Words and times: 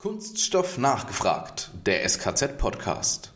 Kunststoff 0.00 0.78
nachgefragt, 0.78 1.72
der 1.84 2.08
SKZ-Podcast. 2.08 3.34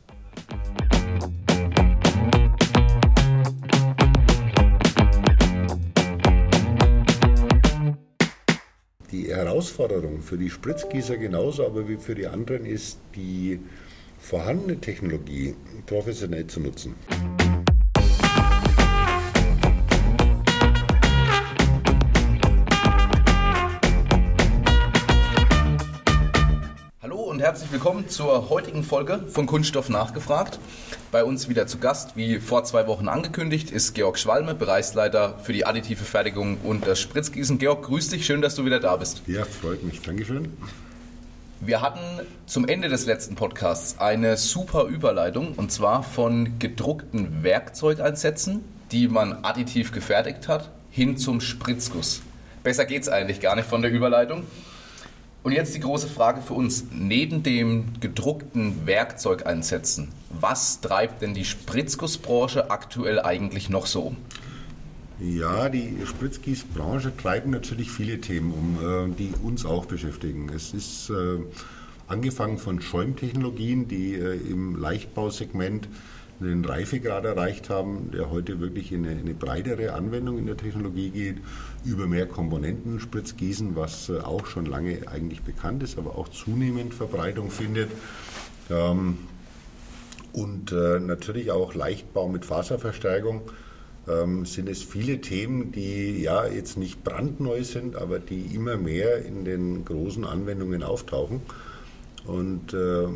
Die 9.11 9.27
Herausforderung 9.27 10.23
für 10.23 10.39
die 10.39 10.51
Spritzgießer 10.51 11.17
genauso, 11.17 11.67
aber 11.67 11.89
wie 11.89 11.97
für 11.97 12.15
die 12.15 12.29
anderen 12.29 12.65
ist, 12.65 13.01
die 13.17 13.59
vorhandene 14.21 14.79
Technologie 14.79 15.57
professionell 15.87 16.47
zu 16.47 16.61
nutzen. 16.61 16.95
Herzlich 27.53 27.73
willkommen 27.73 28.09
zur 28.09 28.49
heutigen 28.49 28.83
Folge 28.83 29.21
von 29.29 29.45
Kunststoff 29.45 29.91
nachgefragt. 29.91 30.59
Bei 31.11 31.23
uns 31.23 31.51
wieder 31.51 31.67
zu 31.67 31.77
Gast, 31.77 32.17
wie 32.17 32.39
vor 32.39 32.65
zwei 32.65 32.87
Wochen 32.87 33.09
angekündigt, 33.09 33.71
ist 33.71 33.95
Georg 33.95 34.19
Schwalme, 34.19 34.55
Bereichsleiter 34.55 35.39
für 35.43 35.53
die 35.53 35.67
additive 35.67 36.03
Fertigung 36.03 36.57
und 36.65 36.87
das 36.87 36.99
Spritzgießen. 36.99 37.59
Georg, 37.59 37.83
grüß 37.83 38.09
dich, 38.09 38.25
schön, 38.25 38.41
dass 38.41 38.55
du 38.55 38.65
wieder 38.65 38.81
da 38.81 38.97
bist. 38.97 39.21
Ja, 39.27 39.45
freut 39.45 39.83
mich, 39.83 40.01
Dankeschön. 40.01 40.51
Wir 41.61 41.83
hatten 41.83 42.27
zum 42.47 42.67
Ende 42.67 42.89
des 42.89 43.05
letzten 43.05 43.35
Podcasts 43.35 43.99
eine 43.99 44.39
super 44.39 44.85
Überleitung 44.87 45.53
und 45.55 45.71
zwar 45.71 46.03
von 46.03 46.59
gedruckten 46.59 47.43
Werkzeugeinsätzen, 47.43 48.65
die 48.93 49.09
man 49.09 49.45
additiv 49.45 49.93
gefertigt 49.93 50.49
hat, 50.49 50.71
hin 50.91 51.19
zum 51.19 51.43
Spritzguss. 51.43 52.23
Besser 52.63 52.87
geht 52.87 53.03
es 53.03 53.11
eigentlich 53.11 53.43
gar 53.43 53.57
nicht 53.57 53.69
von 53.69 53.83
der 53.83 53.91
Überleitung. 53.91 54.47
Und 55.43 55.53
jetzt 55.53 55.75
die 55.75 55.81
große 55.81 56.09
Frage 56.09 56.41
für 56.41 56.55
uns. 56.55 56.85
Neben 56.93 57.43
dem 57.43 57.87
gedruckten 58.01 58.87
Werkzeugeinsätzen, 58.87 60.09
was 60.31 60.81
treibt 60.81 61.23
denn 61.23 61.35
die 61.35 61.45
Spritzgussbranche 61.45 62.71
aktuell 62.71 63.21
eigentlich 63.21 63.69
noch 63.69 63.87
so 63.87 64.03
um? 64.03 64.17
Ja, 65.19 65.69
die 65.69 65.97
Spritzgießbranche 66.05 67.17
treibt 67.17 67.47
natürlich 67.47 67.91
viele 67.91 68.21
Themen 68.21 68.53
um, 68.53 69.13
äh, 69.13 69.15
die 69.15 69.33
uns 69.43 69.65
auch 69.65 69.87
beschäftigen. 69.87 70.49
Es 70.49 70.75
ist 70.75 71.11
äh, 71.11 71.39
angefangen 72.09 72.59
von 72.59 72.81
Schäumtechnologien, 72.81 73.89
die 73.89 74.15
äh, 74.15 74.37
im 74.37 74.81
Leichtbausegment 74.81 75.89
einen 76.43 76.65
Reifegrad 76.65 77.25
erreicht 77.25 77.71
haben, 77.71 78.11
der 78.13 78.31
heute 78.31 78.61
wirklich 78.61 78.93
in 78.93 79.07
eine, 79.07 79.19
eine, 79.19 79.35
breitere 79.35 79.93
Anwendung 79.93 80.39
in 80.39 80.47
der 80.47 80.57
Technologie 80.57 81.11
geht, 81.11 81.37
über 81.85 82.07
mehr 82.07 82.27
Komponenten 82.27 83.01
Spritzgießen, 83.01 83.77
was 83.77 84.09
äh, 84.09 84.19
auch 84.19 84.47
schon 84.47 84.67
lange 84.67 85.09
eigentlich 85.09 85.43
bekannt 85.43 85.83
ist, 85.83 85.99
aber 85.99 86.19
auch 86.19 86.29
zunehmend 86.29 86.95
Verbreitung 86.95 87.51
findet. 87.51 87.91
Ähm, 88.71 89.19
und 90.33 90.73
äh, 90.73 90.99
natürlich 90.99 91.51
auch 91.51 91.75
Leichtbau 91.75 92.29
mit 92.29 92.45
Faserverstärkung 92.45 93.43
ähm, 94.09 94.47
sind 94.47 94.69
es 94.69 94.83
viele 94.83 95.21
Themen, 95.21 95.73
die 95.73 96.23
ja 96.23 96.47
jetzt 96.47 96.77
nicht 96.77 97.05
brandneu 97.05 97.63
sind, 97.65 97.97
aber 97.97 98.19
die 98.19 98.55
immer 98.55 98.77
mehr 98.77 99.25
in 99.25 99.45
den 99.45 99.85
großen 99.85 100.25
Anwendungen 100.25 100.83
auftauchen. 100.83 101.43
Und 102.27 102.73
äh, 102.73 103.09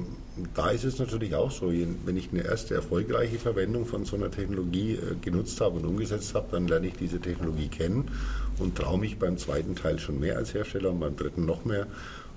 da 0.55 0.71
ist 0.71 0.85
es 0.85 0.99
natürlich 0.99 1.35
auch 1.35 1.51
so, 1.51 1.73
wenn 1.73 2.17
ich 2.17 2.31
eine 2.31 2.45
erste 2.45 2.75
erfolgreiche 2.75 3.39
Verwendung 3.39 3.87
von 3.87 4.05
so 4.05 4.17
einer 4.17 4.31
Technologie 4.31 4.93
äh, 4.93 5.15
genutzt 5.23 5.61
habe 5.61 5.79
und 5.79 5.87
umgesetzt 5.87 6.35
habe, 6.35 6.49
dann 6.51 6.69
lerne 6.69 6.89
ich 6.89 6.95
diese 6.95 7.21
Technologie 7.21 7.69
kennen 7.69 8.11
und 8.59 8.77
traue 8.77 8.99
mich 8.99 9.19
beim 9.19 9.39
zweiten 9.39 9.75
Teil 9.75 9.99
schon 9.99 10.21
mehr 10.21 10.37
als 10.37 10.53
Hersteller 10.53 10.91
und 10.91 11.01
beim 11.01 11.17
dritten 11.17 11.47
noch 11.47 11.65
mehr. 11.65 11.87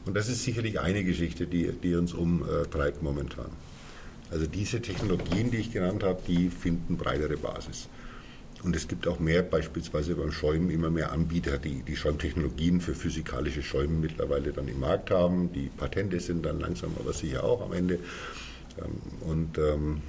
Und 0.06 0.16
das 0.16 0.30
ist 0.30 0.44
sicherlich 0.44 0.80
eine 0.80 1.04
Geschichte, 1.04 1.46
die, 1.46 1.72
die 1.72 1.96
uns 1.96 2.14
umtreibt 2.14 3.04
momentan. 3.04 3.50
Also 4.32 4.48
diese 4.48 4.82
Technologien, 4.82 5.52
die 5.52 5.58
ich 5.58 5.72
genannt 5.72 6.04
habe, 6.04 6.22
die 6.28 6.50
finden 6.50 6.98
breitere 6.98 7.36
Basis. 7.36 7.90
Und 8.64 8.76
es 8.76 8.88
gibt 8.88 9.08
auch 9.08 9.20
mehr, 9.20 9.42
beispielsweise 9.42 10.16
beim 10.16 10.32
Schäumen, 10.32 10.70
immer 10.70 10.90
mehr 10.90 11.12
Anbieter, 11.12 11.58
die 11.58 11.82
die 11.84 11.96
Schäumtechnologien 11.96 12.82
für 12.82 12.94
physikalische 12.94 13.64
Schäumen 13.64 14.02
mittlerweile 14.02 14.52
dann 14.52 14.68
im 14.68 14.80
Markt 14.82 15.12
haben. 15.12 15.54
Die 15.54 15.70
Patente 15.76 16.20
sind 16.20 16.46
dann 16.46 16.60
langsam, 16.60 16.92
aber 17.00 17.14
sicher 17.14 17.44
auch 17.44 17.62
am 17.62 17.72
Ende. 17.72 18.00
Ähm, 18.78 19.28
und 19.28 19.58
ähm, 19.58 20.02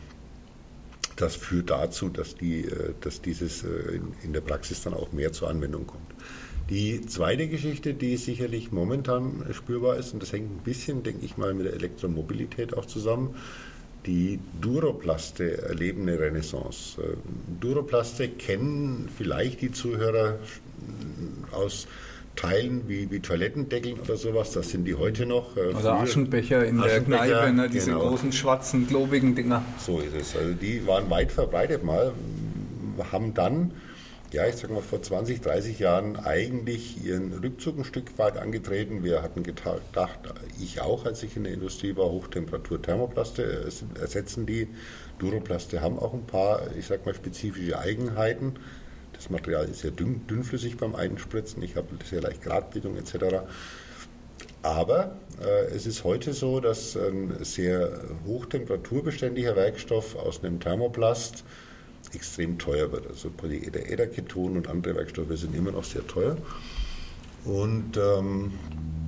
das 1.16 1.36
führt 1.36 1.70
dazu, 1.70 2.08
dass, 2.08 2.34
die, 2.34 2.64
äh, 2.64 2.94
dass 3.00 3.20
dieses 3.22 3.62
äh, 3.62 4.00
in 4.24 4.32
der 4.32 4.40
Praxis 4.40 4.82
dann 4.82 4.94
auch 4.94 5.12
mehr 5.12 5.32
zur 5.32 5.48
Anwendung 5.48 5.86
kommt. 5.86 6.10
Die 6.70 7.04
zweite 7.06 7.48
Geschichte, 7.48 7.94
die 7.94 8.16
sicherlich 8.16 8.70
momentan 8.70 9.44
spürbar 9.52 9.96
ist, 9.96 10.12
und 10.12 10.22
das 10.22 10.32
hängt 10.32 10.50
ein 10.50 10.62
bisschen, 10.62 11.02
denke 11.02 11.24
ich 11.24 11.36
mal, 11.36 11.52
mit 11.52 11.66
der 11.66 11.74
Elektromobilität 11.74 12.76
auch 12.76 12.86
zusammen, 12.86 13.34
die 14.06 14.38
Duroplaste 14.60 15.62
erleben 15.62 16.02
eine 16.02 16.18
Renaissance. 16.18 17.00
Duroplaste 17.60 18.28
kennen 18.28 19.08
vielleicht 19.16 19.60
die 19.60 19.72
Zuhörer 19.72 20.38
aus 21.52 21.86
Teilen 22.36 22.88
wie, 22.88 23.10
wie 23.10 23.20
Toilettendeckeln 23.20 24.00
oder 24.00 24.16
sowas, 24.16 24.52
das 24.52 24.70
sind 24.70 24.84
die 24.84 24.94
heute 24.94 25.26
noch. 25.26 25.56
Äh, 25.56 25.74
oder 25.74 25.94
Aschenbecher 25.94 26.64
in 26.64 26.80
Aschenbecher, 26.80 27.26
der 27.26 27.36
Kneipe, 27.36 27.52
ne, 27.52 27.68
diese 27.68 27.90
genau. 27.90 28.08
großen 28.08 28.32
schwarzen, 28.32 28.86
globigen 28.86 29.34
Dinger. 29.34 29.62
So 29.78 30.00
ist 30.00 30.14
es. 30.14 30.36
Also 30.36 30.54
die 30.54 30.86
waren 30.86 31.10
weit 31.10 31.32
verbreitet 31.32 31.84
mal, 31.84 32.12
haben 33.12 33.34
dann 33.34 33.72
ja, 34.32 34.46
ich 34.46 34.56
sage 34.56 34.72
mal, 34.72 34.82
vor 34.82 35.02
20, 35.02 35.40
30 35.40 35.78
Jahren 35.80 36.16
eigentlich 36.16 37.04
ihren 37.04 37.32
Rückzug 37.32 37.78
ein 37.78 37.84
Stück 37.84 38.16
weit 38.18 38.36
angetreten. 38.36 39.02
Wir 39.02 39.22
hatten 39.22 39.42
gedacht, 39.42 40.20
ich 40.60 40.80
auch, 40.80 41.04
als 41.04 41.22
ich 41.22 41.36
in 41.36 41.44
der 41.44 41.52
Industrie 41.52 41.96
war, 41.96 42.06
Hochtemperatur-Thermoplaste 42.10 43.68
ersetzen 44.00 44.46
die. 44.46 44.68
Duroplaste 45.18 45.80
haben 45.80 45.98
auch 45.98 46.14
ein 46.14 46.26
paar, 46.26 46.62
ich 46.78 46.86
sage 46.86 47.02
mal, 47.04 47.14
spezifische 47.14 47.78
Eigenheiten. 47.78 48.54
Das 49.12 49.30
Material 49.30 49.68
ist 49.68 49.80
sehr 49.80 49.90
dünn, 49.90 50.26
dünnflüssig 50.28 50.76
beim 50.76 50.94
Einspritzen, 50.94 51.62
ich 51.62 51.76
habe 51.76 51.88
sehr 52.08 52.22
leicht 52.22 52.42
Gradbildung 52.42 52.96
etc. 52.96 53.42
Aber 54.62 55.16
äh, 55.42 55.74
es 55.74 55.86
ist 55.86 56.04
heute 56.04 56.32
so, 56.32 56.60
dass 56.60 56.96
ein 56.96 57.44
sehr 57.44 58.00
hochtemperaturbeständiger 58.26 59.56
Werkstoff 59.56 60.16
aus 60.16 60.42
einem 60.42 60.60
Thermoplast 60.60 61.44
extrem 62.14 62.58
teuer 62.58 62.90
wird. 62.92 63.06
Also 63.06 63.30
Polyederketon 63.30 64.56
und 64.56 64.68
andere 64.68 64.96
Werkstoffe 64.96 65.36
sind 65.36 65.54
immer 65.54 65.72
noch 65.72 65.84
sehr 65.84 66.06
teuer. 66.06 66.36
Und 67.44 67.96
ähm, 67.96 68.52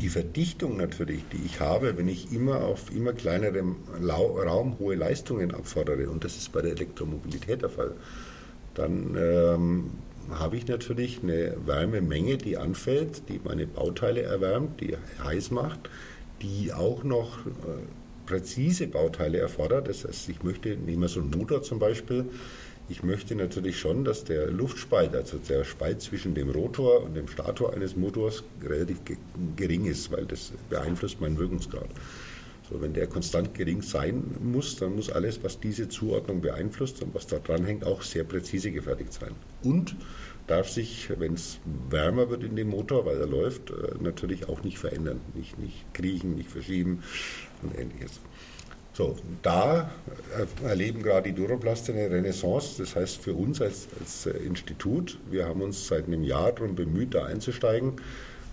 die 0.01 0.09
Verdichtung 0.09 0.77
natürlich, 0.77 1.23
die 1.33 1.45
ich 1.45 1.61
habe, 1.61 1.97
wenn 1.97 2.09
ich 2.09 2.33
immer 2.33 2.62
auf 2.62 2.95
immer 2.95 3.12
kleinerem 3.12 3.77
Raum 4.03 4.79
hohe 4.79 4.95
Leistungen 4.95 5.55
abfordere, 5.55 6.09
und 6.09 6.25
das 6.25 6.37
ist 6.37 6.53
bei 6.53 6.62
der 6.62 6.73
Elektromobilität 6.73 7.62
der 7.62 7.69
Fall, 7.69 7.93
dann 8.75 9.17
ähm, 9.17 9.91
habe 10.31 10.57
ich 10.57 10.67
natürlich 10.67 11.21
eine 11.23 11.55
Wärmemenge, 11.67 12.39
die 12.39 12.57
anfällt, 12.57 13.29
die 13.29 13.41
meine 13.45 13.67
Bauteile 13.67 14.23
erwärmt, 14.23 14.81
die 14.81 14.97
heiß 15.23 15.51
macht, 15.51 15.91
die 16.41 16.73
auch 16.73 17.05
noch 17.05 17.47
äh, 17.47 17.51
präzise 18.27 18.87
Bauteile 18.87 19.39
erfordert. 19.39 19.89
Das 19.89 20.05
heißt, 20.05 20.29
ich 20.31 20.43
möchte, 20.43 20.71
nehmen 20.71 21.03
wir 21.03 21.09
so 21.09 21.21
einen 21.21 21.31
Motor 21.31 21.62
zum 21.62 21.79
Beispiel, 21.79 22.25
ich 22.88 23.03
möchte 23.03 23.34
natürlich 23.34 23.78
schon, 23.78 24.04
dass 24.04 24.25
der 24.25 24.50
Luftspalt, 24.50 25.15
also 25.15 25.38
der 25.38 25.65
Spalt 25.65 26.03
zwischen 26.03 26.34
dem 26.34 26.50
Rotor 26.50 27.03
und 27.04 27.15
dem 27.15 27.28
Stator 27.28 27.72
eines 27.72 27.97
Motors 27.97 28.43
relativ 28.62 28.98
gering 29.56 29.87
ist, 29.87 30.10
weil 30.12 30.26
das 30.26 30.53
beeinflusst 30.69 31.20
meinen 31.20 31.38
Wirkungsgrad. 31.38 31.88
So, 32.70 32.81
wenn 32.81 32.93
der 32.93 33.06
konstant 33.06 33.54
gering 33.54 33.82
sein 33.82 34.22
muss, 34.41 34.76
dann 34.76 34.97
muss 34.97 35.10
alles, 35.10 35.43
was 35.43 35.60
diese 35.60 35.88
Zuordnung 35.88 36.41
beeinflusst 36.41 37.03
und 37.03 37.15
was 37.15 37.26
da 37.26 37.38
dran 37.38 37.65
hängt, 37.65 37.84
auch 37.84 38.03
sehr 38.03 38.25
präzise 38.25 38.70
gefertigt 38.70 39.12
sein. 39.12 39.34
Und 39.62 39.97
darf 40.47 40.69
sich, 40.69 41.09
wenn 41.19 41.34
es 41.34 41.59
wärmer 41.91 42.31
wird 42.31 42.44
in 42.44 42.56
dem 42.56 42.69
Motor, 42.69 43.06
weil 43.06 43.19
er 43.19 43.26
läuft, 43.26 43.70
äh, 43.70 43.94
natürlich 44.00 44.49
auch 44.49 44.62
nicht 44.62 44.78
verändern. 44.78 45.20
Nicht, 45.34 45.59
nicht 45.59 45.94
kriechen, 45.94 46.34
nicht 46.34 46.50
verschieben 46.50 47.03
und 47.62 47.78
ähnliches. 47.78 48.20
So, 48.94 49.17
da 49.41 49.91
erleben 50.62 51.03
gerade 51.03 51.33
die 51.33 51.35
Duroplaste 51.35 51.93
eine 51.93 52.11
Renaissance. 52.11 52.75
Das 52.79 52.94
heißt 52.94 53.23
für 53.23 53.33
uns 53.33 53.62
als, 53.62 53.89
als 53.99 54.27
äh, 54.27 54.37
Institut, 54.44 55.19
wir 55.31 55.47
haben 55.47 55.62
uns 55.62 55.87
seit 55.89 56.06
einem 56.06 56.23
Jahr 56.23 56.53
darum 56.53 56.75
bemüht, 56.75 57.15
da 57.15 57.25
einzusteigen. 57.25 57.94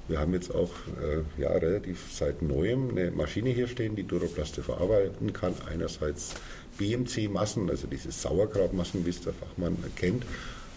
Wir 0.08 0.20
haben 0.20 0.34
jetzt 0.34 0.56
auch 0.56 0.72
äh, 1.02 1.42
ja, 1.42 1.52
relativ 1.52 2.08
seit 2.12 2.42
neuem 2.42 2.90
eine 2.90 3.12
Maschine 3.12 3.50
hier 3.50 3.68
stehen, 3.68 3.96
die 3.96 4.08
Duroplaste 4.08 4.64
verarbeiten 4.64 5.34
kann. 5.34 5.54
Einerseits 5.70 6.34
BMC-Massen, 6.78 7.70
also 7.70 7.88
diese 7.88 8.12
Sauerkrautmassen, 8.12 9.06
wie 9.06 9.10
es 9.10 9.22
der 9.22 9.34
Fachmann 9.34 9.78
kennt, 9.98 10.24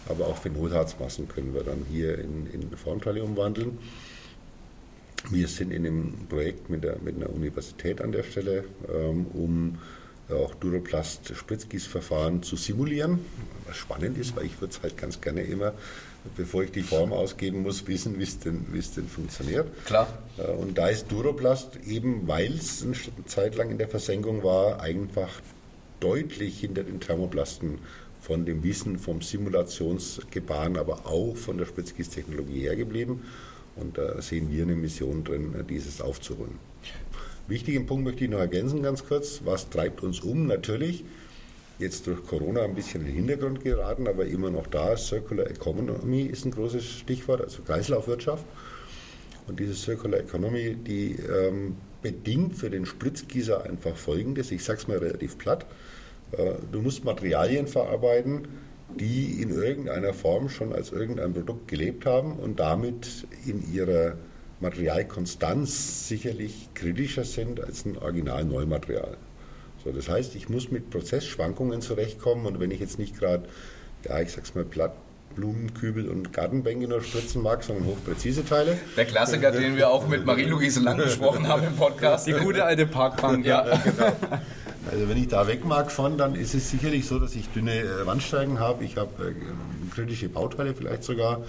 aber 0.09 0.27
auch 0.27 0.37
Phenolharzmassen 0.37 1.29
können 1.29 1.53
wir 1.53 1.63
dann 1.63 1.85
hier 1.89 2.19
in, 2.19 2.47
in 2.47 2.69
Formteile 2.75 3.23
umwandeln. 3.23 3.79
Wir 5.29 5.47
sind 5.47 5.71
in 5.71 5.85
einem 5.85 6.27
Projekt 6.27 6.69
mit, 6.69 6.83
der, 6.83 6.97
mit 6.99 7.15
einer 7.15 7.29
Universität 7.29 8.01
an 8.01 8.11
der 8.11 8.23
Stelle, 8.23 8.65
ähm, 8.93 9.25
um 9.33 9.77
auch 10.29 10.53
Duroplast-Spritzgießverfahren 10.55 12.43
zu 12.43 12.55
simulieren. 12.55 13.19
Was 13.67 13.77
spannend 13.77 14.17
ist, 14.17 14.35
weil 14.35 14.45
ich 14.45 14.59
würde 14.59 14.73
es 14.73 14.81
halt 14.81 14.97
ganz 14.97 15.19
gerne 15.21 15.43
immer, 15.43 15.73
bevor 16.37 16.63
ich 16.63 16.71
die 16.71 16.81
Form 16.81 17.11
ausgeben 17.11 17.61
muss, 17.63 17.85
wissen, 17.87 18.17
wie 18.19 18.23
es 18.23 18.39
denn, 18.39 18.65
denn 18.71 19.07
funktioniert. 19.07 19.67
Klar. 19.85 20.07
Äh, 20.37 20.51
und 20.51 20.77
da 20.77 20.89
ist 20.89 21.11
Duroplast 21.11 21.77
eben, 21.85 22.27
weil 22.27 22.53
es 22.53 22.83
eine 22.83 22.95
Zeit 23.25 23.55
lang 23.55 23.69
in 23.69 23.77
der 23.77 23.89
Versenkung 23.89 24.43
war, 24.43 24.81
einfach 24.81 25.29
deutlich 25.99 26.59
hinter 26.59 26.83
den 26.83 26.99
Thermoplasten 26.99 27.79
von 28.21 28.45
dem 28.45 28.63
Wissen 28.63 28.99
vom 28.99 29.21
Simulationsgebaren, 29.21 30.77
aber 30.77 31.05
auch 31.05 31.35
von 31.35 31.57
der 31.57 31.65
Spritzgießtechnologie 31.65 32.61
hergeblieben. 32.61 33.21
Und 33.75 33.97
da 33.97 34.21
sehen 34.21 34.51
wir 34.51 34.63
eine 34.63 34.75
Mission 34.75 35.23
drin, 35.23 35.53
dieses 35.69 36.01
aufzuholen. 36.01 36.59
Wichtigen 37.47 37.85
Punkt 37.85 38.05
möchte 38.05 38.23
ich 38.23 38.29
noch 38.29 38.39
ergänzen, 38.39 38.83
ganz 38.83 39.05
kurz. 39.05 39.41
Was 39.43 39.69
treibt 39.69 40.03
uns 40.03 40.21
um? 40.21 40.47
Natürlich, 40.47 41.03
jetzt 41.79 42.07
durch 42.07 42.25
Corona 42.25 42.63
ein 42.63 42.75
bisschen 42.75 43.01
in 43.01 43.07
den 43.07 43.15
Hintergrund 43.15 43.63
geraten, 43.63 44.07
aber 44.07 44.25
immer 44.25 44.49
noch 44.49 44.67
da. 44.67 44.95
Circular 44.95 45.49
Economy 45.49 46.21
ist 46.21 46.45
ein 46.45 46.51
großes 46.51 46.85
Stichwort, 46.85 47.41
also 47.41 47.61
Kreislaufwirtschaft. 47.63 48.45
Und 49.47 49.59
diese 49.59 49.73
Circular 49.73 50.21
Economy, 50.21 50.75
die 50.75 51.15
ähm, 51.15 51.75
bedingt 52.01 52.55
für 52.55 52.69
den 52.69 52.85
Spritzgießer 52.85 53.63
einfach 53.63 53.97
Folgendes. 53.97 54.51
Ich 54.51 54.63
sage 54.63 54.79
es 54.79 54.87
mal 54.87 54.97
relativ 54.97 55.37
platt. 55.37 55.65
Äh, 56.31 56.53
du 56.71 56.81
musst 56.81 57.03
Materialien 57.03 57.67
verarbeiten, 57.67 58.47
die 58.89 59.41
in 59.41 59.49
irgendeiner 59.49 60.13
Form 60.13 60.49
schon 60.49 60.73
als 60.73 60.91
irgendein 60.91 61.33
Produkt 61.33 61.67
gelebt 61.67 62.05
haben 62.05 62.33
und 62.33 62.59
damit 62.59 63.27
in 63.45 63.73
ihrer 63.73 64.15
Materialkonstanz 64.59 66.07
sicherlich 66.07 66.69
kritischer 66.73 67.25
sind 67.25 67.61
als 67.61 67.85
ein 67.85 67.97
Original-Neumaterial. 67.97 69.17
So, 69.83 69.91
das 69.91 70.09
heißt, 70.09 70.35
ich 70.35 70.47
muss 70.47 70.71
mit 70.71 70.89
Prozessschwankungen 70.89 71.81
zurechtkommen 71.81 72.45
und 72.45 72.59
wenn 72.59 72.71
ich 72.71 72.79
jetzt 72.79 72.97
nicht 72.99 73.19
gerade, 73.19 73.43
ja, 74.07 74.21
ich 74.21 74.31
sag's 74.31 74.55
mal 74.55 74.63
platt, 74.63 74.93
Blumenkübel 75.35 76.07
und 76.07 76.31
Gartenbänke 76.31 76.87
nur 76.87 77.01
spritzen 77.01 77.41
mag, 77.41 77.63
sondern 77.63 77.87
hochpräzise 77.87 78.45
Teile. 78.45 78.77
Der 78.95 79.05
Klassiker, 79.05 79.51
den 79.51 79.75
wir 79.75 79.89
auch 79.89 80.07
mit 80.07 80.25
Marie-Louise 80.25 80.79
Lang 80.79 80.97
besprochen 80.97 81.47
haben 81.47 81.63
im 81.63 81.75
Podcast. 81.75 82.27
Die 82.27 82.33
gute 82.33 82.63
alte 82.63 82.85
Parkbank. 82.85 83.45
Ja, 83.45 83.63
genau. 83.83 84.13
Also 84.91 85.07
wenn 85.07 85.17
ich 85.17 85.29
da 85.29 85.47
weg 85.47 85.65
mag 85.65 85.91
von, 85.91 86.17
dann 86.17 86.35
ist 86.35 86.53
es 86.53 86.69
sicherlich 86.69 87.05
so, 87.07 87.17
dass 87.17 87.35
ich 87.35 87.47
dünne 87.49 87.79
äh, 87.79 88.05
Wandsteigen 88.05 88.59
habe. 88.59 88.83
Ich 88.83 88.97
habe 88.97 89.29
äh, 89.29 89.93
kritische 89.93 90.27
Bauteile 90.27 90.73
vielleicht 90.73 91.03
sogar. 91.03 91.43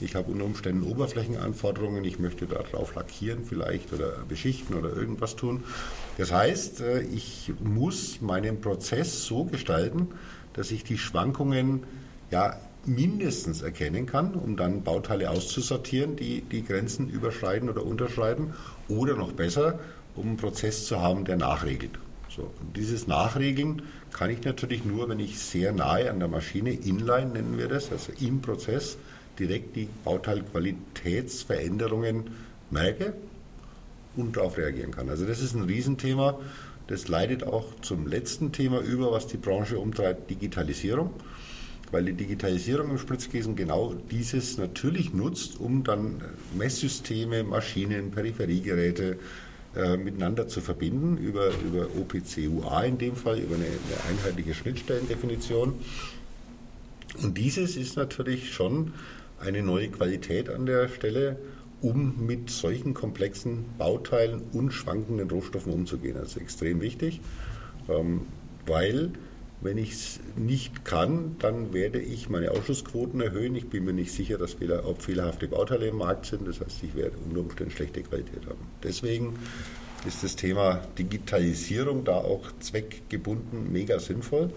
Ich 0.00 0.14
habe 0.14 0.30
unter 0.30 0.44
Umständen 0.44 0.84
Oberflächenanforderungen, 0.84 2.04
ich 2.04 2.18
möchte 2.18 2.46
darauf 2.46 2.94
lackieren 2.94 3.44
vielleicht 3.44 3.92
oder 3.92 4.12
beschichten 4.28 4.76
oder 4.76 4.94
irgendwas 4.94 5.34
tun. 5.36 5.64
Das 6.16 6.32
heißt, 6.32 6.80
äh, 6.80 7.00
ich 7.02 7.52
muss 7.60 8.20
meinen 8.20 8.60
Prozess 8.60 9.24
so 9.24 9.44
gestalten, 9.44 10.08
dass 10.54 10.70
ich 10.70 10.84
die 10.84 10.98
Schwankungen 10.98 11.82
ja 12.30 12.56
mindestens 12.86 13.60
erkennen 13.60 14.06
kann, 14.06 14.34
um 14.34 14.56
dann 14.56 14.82
Bauteile 14.82 15.30
auszusortieren, 15.30 16.16
die 16.16 16.40
die 16.40 16.64
Grenzen 16.64 17.10
überschreiten 17.10 17.68
oder 17.68 17.84
unterschreiten. 17.84 18.54
Oder 18.88 19.14
noch 19.14 19.32
besser, 19.32 19.78
um 20.16 20.28
einen 20.28 20.36
Prozess 20.38 20.86
zu 20.86 21.02
haben, 21.02 21.26
der 21.26 21.36
nachregelt. 21.36 21.98
So, 22.38 22.50
dieses 22.76 23.08
Nachregeln 23.08 23.82
kann 24.12 24.30
ich 24.30 24.44
natürlich 24.44 24.84
nur, 24.84 25.08
wenn 25.08 25.18
ich 25.18 25.40
sehr 25.40 25.72
nahe 25.72 26.08
an 26.08 26.20
der 26.20 26.28
Maschine, 26.28 26.70
inline 26.70 27.32
nennen 27.32 27.58
wir 27.58 27.66
das, 27.66 27.90
also 27.90 28.12
im 28.20 28.40
Prozess, 28.40 28.96
direkt 29.40 29.74
die 29.74 29.88
Bauteilqualitätsveränderungen 30.04 32.30
merke 32.70 33.14
und 34.14 34.36
darauf 34.36 34.56
reagieren 34.56 34.92
kann. 34.92 35.08
Also 35.08 35.26
das 35.26 35.42
ist 35.42 35.56
ein 35.56 35.64
Riesenthema. 35.64 36.38
Das 36.86 37.08
leitet 37.08 37.42
auch 37.42 37.74
zum 37.82 38.06
letzten 38.06 38.52
Thema 38.52 38.82
über, 38.82 39.10
was 39.10 39.26
die 39.26 39.36
Branche 39.36 39.80
umtreibt, 39.80 40.30
Digitalisierung. 40.30 41.10
Weil 41.90 42.04
die 42.04 42.12
Digitalisierung 42.12 42.90
im 42.90 42.98
Spritzgießen 42.98 43.56
genau 43.56 43.94
dieses 44.12 44.58
natürlich 44.58 45.12
nutzt, 45.12 45.58
um 45.58 45.82
dann 45.82 46.22
Messsysteme, 46.56 47.42
Maschinen, 47.42 48.12
Peripheriegeräte 48.12 49.18
äh, 49.78 49.96
miteinander 49.96 50.48
zu 50.48 50.60
verbinden 50.60 51.16
über, 51.18 51.50
über 51.64 51.86
OPC-UA 52.00 52.82
in 52.82 52.98
dem 52.98 53.14
Fall, 53.14 53.38
über 53.38 53.54
eine, 53.54 53.66
eine 53.66 54.18
einheitliche 54.18 54.52
Schnittstellendefinition. 54.52 55.74
Und 57.22 57.38
dieses 57.38 57.76
ist 57.76 57.96
natürlich 57.96 58.52
schon 58.52 58.92
eine 59.40 59.62
neue 59.62 59.88
Qualität 59.88 60.50
an 60.50 60.66
der 60.66 60.88
Stelle, 60.88 61.38
um 61.80 62.26
mit 62.26 62.50
solchen 62.50 62.92
komplexen 62.92 63.66
Bauteilen 63.78 64.42
und 64.52 64.72
schwankenden 64.72 65.30
Rohstoffen 65.30 65.72
umzugehen. 65.72 66.16
Das 66.18 66.30
ist 66.30 66.38
extrem 66.38 66.80
wichtig, 66.80 67.20
ähm, 67.88 68.22
weil 68.66 69.12
wenn 69.60 69.78
ich 69.78 69.92
es 69.92 70.20
nicht 70.36 70.84
kann, 70.84 71.36
dann 71.38 71.72
werde 71.72 72.00
ich 72.00 72.28
meine 72.28 72.52
Ausschussquoten 72.52 73.20
erhöhen. 73.20 73.56
Ich 73.56 73.68
bin 73.68 73.84
mir 73.84 73.92
nicht 73.92 74.12
sicher, 74.12 74.38
dass 74.38 74.54
Fehler, 74.54 74.86
ob 74.86 75.02
fehlerhafte 75.02 75.48
Bauteile 75.48 75.88
im 75.88 75.96
Markt 75.96 76.26
sind. 76.26 76.46
Das 76.46 76.60
heißt, 76.60 76.82
ich 76.82 76.94
werde 76.94 77.16
unter 77.24 77.40
Umständen 77.40 77.72
schlechte 77.72 78.02
Qualität 78.02 78.46
haben. 78.46 78.60
Deswegen 78.82 79.36
ist 80.06 80.22
das 80.22 80.36
Thema 80.36 80.82
Digitalisierung 80.96 82.04
da 82.04 82.18
auch 82.18 82.52
zweckgebunden 82.60 83.72
mega 83.72 83.98
sinnvoll 83.98 84.50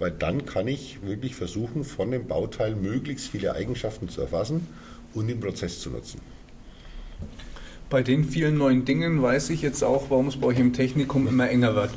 weil 0.00 0.10
dann 0.10 0.46
kann 0.46 0.66
ich 0.66 1.02
wirklich 1.02 1.36
versuchen, 1.36 1.84
von 1.84 2.10
dem 2.10 2.26
Bauteil 2.26 2.74
möglichst 2.74 3.28
viele 3.28 3.54
Eigenschaften 3.54 4.08
zu 4.08 4.22
erfassen 4.22 4.66
und 5.14 5.28
im 5.28 5.38
Prozess 5.38 5.78
zu 5.78 5.90
nutzen. 5.90 6.20
Bei 7.90 8.04
den 8.04 8.22
vielen 8.22 8.56
neuen 8.56 8.84
Dingen 8.84 9.20
weiß 9.20 9.50
ich 9.50 9.62
jetzt 9.62 9.82
auch, 9.82 10.10
warum 10.10 10.28
es 10.28 10.36
bei 10.36 10.46
euch 10.46 10.60
im 10.60 10.72
Technikum 10.72 11.26
immer 11.26 11.50
enger 11.50 11.74
wird. 11.74 11.90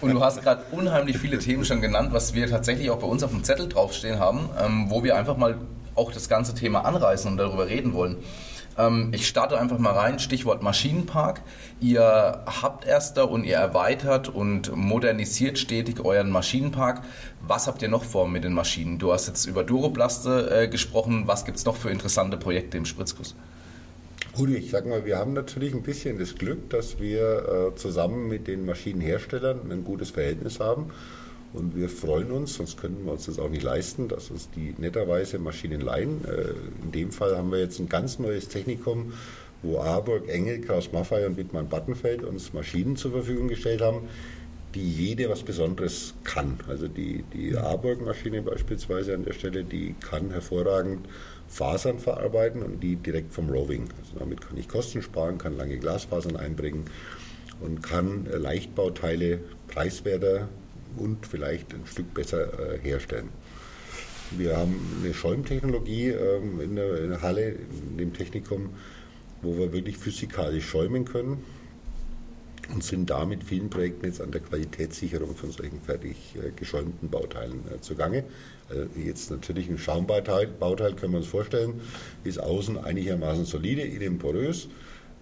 Und 0.00 0.14
du 0.14 0.20
hast 0.22 0.42
gerade 0.42 0.62
unheimlich 0.72 1.18
viele 1.18 1.38
Themen 1.38 1.66
schon 1.66 1.82
genannt, 1.82 2.14
was 2.14 2.32
wir 2.32 2.46
tatsächlich 2.46 2.88
auch 2.88 2.98
bei 2.98 3.06
uns 3.06 3.22
auf 3.22 3.32
dem 3.32 3.44
Zettel 3.44 3.68
draufstehen 3.68 4.18
haben, 4.18 4.48
ähm, 4.58 4.86
wo 4.88 5.04
wir 5.04 5.14
einfach 5.14 5.36
mal 5.36 5.58
auch 5.94 6.10
das 6.10 6.30
ganze 6.30 6.54
Thema 6.54 6.86
anreißen 6.86 7.30
und 7.30 7.36
darüber 7.36 7.68
reden 7.68 7.92
wollen. 7.92 8.16
Ähm, 8.78 9.10
ich 9.12 9.28
starte 9.28 9.58
einfach 9.58 9.76
mal 9.76 9.92
rein, 9.92 10.18
Stichwort 10.18 10.62
Maschinenpark. 10.62 11.42
Ihr 11.82 12.42
habt 12.46 12.86
erst 12.86 13.18
da 13.18 13.24
und 13.24 13.44
ihr 13.44 13.56
erweitert 13.56 14.30
und 14.30 14.74
modernisiert 14.74 15.58
stetig 15.58 16.02
euren 16.02 16.30
Maschinenpark. 16.30 17.02
Was 17.46 17.66
habt 17.66 17.82
ihr 17.82 17.88
noch 17.88 18.04
vor 18.04 18.26
mit 18.26 18.42
den 18.42 18.54
Maschinen? 18.54 18.98
Du 18.98 19.12
hast 19.12 19.26
jetzt 19.26 19.44
über 19.44 19.64
Duroplaste 19.64 20.62
äh, 20.62 20.68
gesprochen. 20.68 21.24
Was 21.26 21.44
gibt 21.44 21.58
es 21.58 21.66
noch 21.66 21.76
für 21.76 21.90
interessante 21.90 22.38
Projekte 22.38 22.78
im 22.78 22.86
Spritzguss? 22.86 23.34
Gut, 24.36 24.50
ich 24.50 24.70
sag 24.70 24.84
mal, 24.84 25.06
wir 25.06 25.16
haben 25.16 25.32
natürlich 25.32 25.72
ein 25.72 25.80
bisschen 25.80 26.18
das 26.18 26.34
Glück, 26.34 26.68
dass 26.68 27.00
wir 27.00 27.70
äh, 27.72 27.74
zusammen 27.74 28.28
mit 28.28 28.46
den 28.48 28.66
Maschinenherstellern 28.66 29.72
ein 29.72 29.82
gutes 29.82 30.10
Verhältnis 30.10 30.60
haben. 30.60 30.90
Und 31.54 31.74
wir 31.74 31.88
freuen 31.88 32.30
uns, 32.30 32.56
sonst 32.56 32.76
könnten 32.78 33.06
wir 33.06 33.12
uns 33.12 33.24
das 33.24 33.38
auch 33.38 33.48
nicht 33.48 33.62
leisten, 33.62 34.08
dass 34.08 34.30
uns 34.30 34.50
die 34.50 34.74
netterweise 34.76 35.38
Maschinen 35.38 35.80
leihen. 35.80 36.22
Äh, 36.26 36.50
in 36.84 36.92
dem 36.92 37.12
Fall 37.12 37.34
haben 37.34 37.50
wir 37.50 37.60
jetzt 37.60 37.78
ein 37.78 37.88
ganz 37.88 38.18
neues 38.18 38.48
Technikum, 38.48 39.14
wo 39.62 39.80
Arburg, 39.80 40.28
Engel, 40.28 40.60
Kraus 40.60 40.92
Maffei 40.92 41.26
und 41.26 41.38
Wittmann 41.38 41.70
Battenfeld 41.70 42.22
uns 42.22 42.52
Maschinen 42.52 42.96
zur 42.96 43.12
Verfügung 43.12 43.48
gestellt 43.48 43.80
haben, 43.80 44.02
die 44.74 44.86
jede 44.86 45.30
was 45.30 45.44
Besonderes 45.44 46.12
kann. 46.24 46.60
Also 46.68 46.88
die, 46.88 47.24
die 47.32 47.56
Arburg-Maschine 47.56 48.42
beispielsweise 48.42 49.14
an 49.14 49.24
der 49.24 49.32
Stelle, 49.32 49.64
die 49.64 49.94
kann 49.98 50.30
hervorragend 50.30 51.08
Fasern 51.48 51.98
verarbeiten 51.98 52.62
und 52.62 52.80
die 52.80 52.96
direkt 52.96 53.32
vom 53.32 53.48
Roving. 53.48 53.88
Also 54.00 54.18
damit 54.18 54.40
kann 54.40 54.56
ich 54.56 54.68
Kosten 54.68 55.02
sparen, 55.02 55.38
kann 55.38 55.56
lange 55.56 55.78
Glasfasern 55.78 56.36
einbringen 56.36 56.84
und 57.60 57.82
kann 57.82 58.26
Leichtbauteile 58.26 59.40
preiswerter 59.68 60.48
und 60.96 61.26
vielleicht 61.26 61.72
ein 61.72 61.86
Stück 61.86 62.12
besser 62.14 62.74
äh, 62.74 62.78
herstellen. 62.78 63.28
Wir 64.36 64.56
haben 64.56 64.80
eine 65.02 65.14
Schäumtechnologie 65.14 66.08
ähm, 66.08 66.60
in 66.60 66.76
der 66.76 67.22
Halle, 67.22 67.50
in 67.90 67.96
dem 67.96 68.12
Technikum, 68.12 68.70
wo 69.42 69.56
wir 69.56 69.72
wirklich 69.72 69.96
physikalisch 69.98 70.68
schäumen 70.68 71.04
können 71.04 71.44
und 72.72 72.82
sind 72.82 73.10
da 73.10 73.24
mit 73.24 73.44
vielen 73.44 73.70
Projekten 73.70 74.06
jetzt 74.06 74.20
an 74.20 74.32
der 74.32 74.40
Qualitätssicherung 74.40 75.36
von 75.36 75.50
solchen 75.50 75.80
fertig 75.80 76.16
äh, 76.36 76.50
geschäumten 76.50 77.08
Bauteilen 77.08 77.60
äh, 77.72 77.80
zugange. 77.80 78.24
Also 78.68 78.86
jetzt 78.96 79.30
natürlich 79.30 79.68
ein 79.68 79.78
Schaumbauteil 79.78 80.48
Bauteil 80.48 80.94
können 80.94 81.12
wir 81.12 81.18
uns 81.18 81.28
vorstellen, 81.28 81.80
ist 82.24 82.40
außen 82.40 82.78
einigermaßen 82.78 83.44
solide, 83.44 83.82
innen 83.82 84.18
porös 84.18 84.68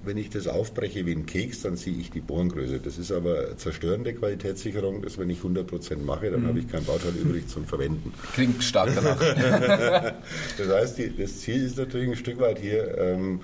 wenn 0.07 0.17
ich 0.17 0.31
das 0.31 0.47
aufbreche 0.47 1.07
wie 1.07 1.13
ein 1.13 1.27
Keks, 1.27 1.63
dann 1.63 1.77
sehe 1.77 1.95
ich 1.95 2.11
die 2.11 2.21
Bohrengröße. 2.21 2.81
Das 2.81 2.99
ist 2.99 3.13
aber 3.13 3.57
zerstörende 3.57 4.15
Qualitätssicherung, 4.15 5.03
dass 5.03 5.19
wenn 5.19 5.31
ich 5.31 5.41
100% 5.41 5.99
mache, 5.99 6.31
dann 6.31 6.43
mhm. 6.43 6.49
habe 6.49 6.59
ich 6.59 6.69
kein 6.69 6.85
Bauteil 6.85 7.13
übrig 7.15 7.49
zum 7.49 7.65
Verwenden. 7.65 8.13
Klingt 8.33 8.63
stark 8.63 8.91
danach. 8.95 9.19
das 10.59 10.69
heißt, 10.69 10.99
die, 10.99 11.17
das 11.17 11.41
Ziel 11.41 11.65
ist 11.65 11.79
natürlich 11.79 12.09
ein 12.09 12.17
Stück 12.17 12.41
weit 12.41 12.59
hier, 12.59 12.97
ähm, 12.99 13.41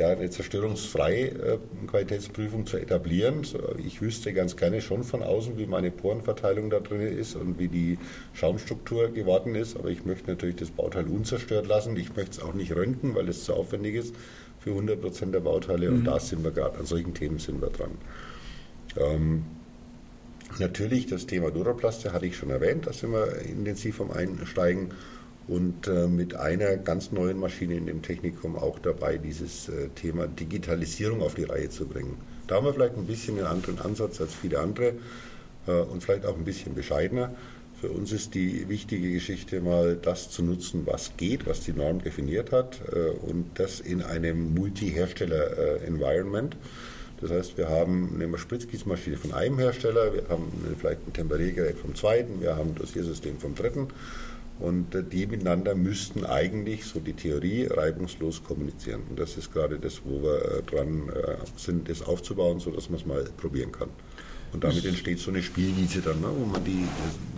ja, 0.00 0.08
eine 0.08 0.30
zerstörungsfreie 0.30 1.26
äh, 1.26 1.58
Qualitätsprüfung 1.86 2.66
zu 2.66 2.78
etablieren. 2.78 3.42
Ich 3.84 4.00
wüsste 4.00 4.32
ganz 4.32 4.56
gerne 4.56 4.80
schon 4.80 5.04
von 5.04 5.22
außen, 5.22 5.58
wie 5.58 5.66
meine 5.66 5.90
Porenverteilung 5.90 6.70
da 6.70 6.80
drin 6.80 7.02
ist 7.02 7.36
und 7.36 7.58
wie 7.58 7.68
die 7.68 7.98
Schaumstruktur 8.32 9.08
geworden 9.08 9.54
ist, 9.54 9.76
aber 9.76 9.90
ich 9.90 10.04
möchte 10.04 10.30
natürlich 10.30 10.56
das 10.56 10.70
Bauteil 10.70 11.06
unzerstört 11.06 11.66
lassen. 11.66 11.96
Ich 11.96 12.16
möchte 12.16 12.38
es 12.38 12.40
auch 12.40 12.54
nicht 12.54 12.74
röntgen, 12.74 13.14
weil 13.14 13.28
es 13.28 13.44
zu 13.44 13.54
aufwendig 13.54 13.94
ist 13.94 14.14
für 14.58 14.70
100 14.70 15.00
Prozent 15.00 15.34
der 15.34 15.40
Bauteile. 15.40 15.90
Mhm. 15.90 15.98
Und 15.98 16.04
da 16.04 16.18
sind 16.18 16.42
wir 16.42 16.50
gerade, 16.50 16.78
an 16.78 16.86
solchen 16.86 17.14
Themen 17.14 17.38
sind 17.38 17.60
wir 17.60 17.70
dran. 17.70 17.92
Ähm, 18.96 19.44
Natürlich, 20.58 21.06
das 21.06 21.26
Thema 21.26 21.52
Duraplaste 21.52 22.12
hatte 22.12 22.26
ich 22.26 22.36
schon 22.36 22.50
erwähnt, 22.50 22.84
da 22.88 22.92
sind 22.92 23.12
wir 23.12 23.36
intensiv 23.42 24.00
am 24.00 24.10
Einsteigen 24.10 24.90
und 25.50 25.88
äh, 25.88 26.06
mit 26.06 26.36
einer 26.36 26.76
ganz 26.76 27.10
neuen 27.10 27.38
Maschine 27.38 27.74
in 27.74 27.86
dem 27.86 28.02
Technikum 28.02 28.56
auch 28.56 28.78
dabei, 28.78 29.18
dieses 29.18 29.68
äh, 29.68 29.88
Thema 29.96 30.28
Digitalisierung 30.28 31.22
auf 31.22 31.34
die 31.34 31.42
Reihe 31.42 31.68
zu 31.68 31.86
bringen. 31.86 32.16
Da 32.46 32.54
haben 32.56 32.66
wir 32.66 32.72
vielleicht 32.72 32.96
ein 32.96 33.06
bisschen 33.06 33.36
einen 33.38 33.48
anderen 33.48 33.80
Ansatz 33.80 34.20
als 34.20 34.32
viele 34.32 34.60
andere 34.60 34.92
äh, 35.66 35.72
und 35.72 36.04
vielleicht 36.04 36.24
auch 36.24 36.36
ein 36.36 36.44
bisschen 36.44 36.74
bescheidener. 36.74 37.34
Für 37.80 37.90
uns 37.90 38.12
ist 38.12 38.34
die 38.34 38.68
wichtige 38.68 39.10
Geschichte 39.10 39.60
mal 39.60 39.96
das 39.96 40.30
zu 40.30 40.44
nutzen, 40.44 40.82
was 40.84 41.16
geht, 41.16 41.46
was 41.46 41.60
die 41.60 41.72
Norm 41.72 42.00
definiert 42.00 42.52
hat 42.52 42.80
äh, 42.92 43.10
und 43.10 43.46
das 43.54 43.80
in 43.80 44.02
einem 44.02 44.54
Multi-Hersteller-Environment. 44.54 46.56
Das 47.20 47.32
heißt, 47.32 47.58
wir 47.58 47.68
haben 47.68 48.12
eine 48.14 48.38
Spritzgießmaschine 48.38 49.16
von 49.16 49.34
einem 49.34 49.58
Hersteller, 49.58 50.14
wir 50.14 50.28
haben 50.28 50.44
vielleicht 50.78 51.08
ein 51.08 51.12
Temperiergerät 51.12 51.76
vom 51.76 51.96
zweiten, 51.96 52.40
wir 52.40 52.56
haben 52.56 52.70
ein 52.70 52.76
Dossiersystem 52.76 53.38
vom 53.38 53.56
dritten 53.56 53.88
und 54.60 54.94
äh, 54.94 55.02
die 55.02 55.26
miteinander 55.26 55.74
müssten 55.74 56.24
eigentlich, 56.24 56.84
so 56.84 57.00
die 57.00 57.14
Theorie, 57.14 57.66
reibungslos 57.66 58.42
kommunizieren. 58.44 59.02
Und 59.08 59.18
das 59.18 59.36
ist 59.36 59.52
gerade 59.52 59.78
das, 59.78 60.02
wo 60.04 60.22
wir 60.22 60.58
äh, 60.58 60.62
dran 60.62 61.10
sind, 61.56 61.88
das 61.88 62.02
aufzubauen, 62.02 62.60
sodass 62.60 62.90
man 62.90 63.00
es 63.00 63.06
mal 63.06 63.24
probieren 63.36 63.72
kann. 63.72 63.88
Und 64.52 64.64
damit 64.64 64.84
entsteht 64.84 65.18
so 65.18 65.30
eine 65.30 65.42
Spielwiese 65.42 66.00
dann, 66.00 66.20
ne, 66.20 66.28
wo 66.36 66.44
man 66.44 66.64
die, 66.64 66.84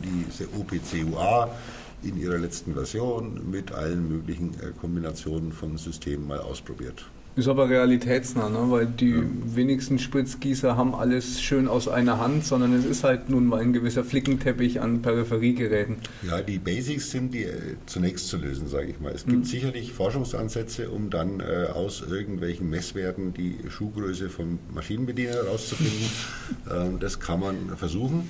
diese 0.02 0.48
OPCUA 0.58 1.54
in 2.02 2.18
ihrer 2.18 2.38
letzten 2.38 2.74
Version 2.74 3.50
mit 3.50 3.72
allen 3.72 4.08
möglichen 4.08 4.54
äh, 4.54 4.72
Kombinationen 4.80 5.52
von 5.52 5.76
Systemen 5.76 6.26
mal 6.26 6.40
ausprobiert. 6.40 7.04
Ist 7.34 7.48
aber 7.48 7.70
realitätsnah, 7.70 8.50
ne? 8.50 8.70
weil 8.70 8.86
die 8.86 9.10
ja. 9.10 9.22
wenigsten 9.44 9.98
Spritzgießer 9.98 10.76
haben 10.76 10.94
alles 10.94 11.40
schön 11.40 11.66
aus 11.66 11.88
einer 11.88 12.20
Hand, 12.20 12.44
sondern 12.44 12.74
es 12.74 12.84
ist 12.84 13.04
halt 13.04 13.30
nun 13.30 13.46
mal 13.46 13.60
ein 13.60 13.72
gewisser 13.72 14.04
Flickenteppich 14.04 14.82
an 14.82 15.00
Peripheriegeräten. 15.00 15.96
Ja, 16.28 16.42
die 16.42 16.58
Basics 16.58 17.10
sind 17.10 17.32
die 17.32 17.44
äh, 17.44 17.76
zunächst 17.86 18.28
zu 18.28 18.36
lösen, 18.36 18.68
sage 18.68 18.88
ich 18.88 19.00
mal. 19.00 19.12
Es 19.12 19.24
gibt 19.24 19.38
mhm. 19.38 19.44
sicherlich 19.44 19.94
Forschungsansätze, 19.94 20.90
um 20.90 21.08
dann 21.08 21.40
äh, 21.40 21.68
aus 21.72 22.02
irgendwelchen 22.02 22.68
Messwerten 22.68 23.32
die 23.32 23.56
Schuhgröße 23.70 24.28
vom 24.28 24.58
Maschinenbediener 24.74 25.32
herauszufinden. 25.32 26.10
ähm, 26.70 26.98
das 27.00 27.18
kann 27.18 27.40
man 27.40 27.56
versuchen. 27.78 28.28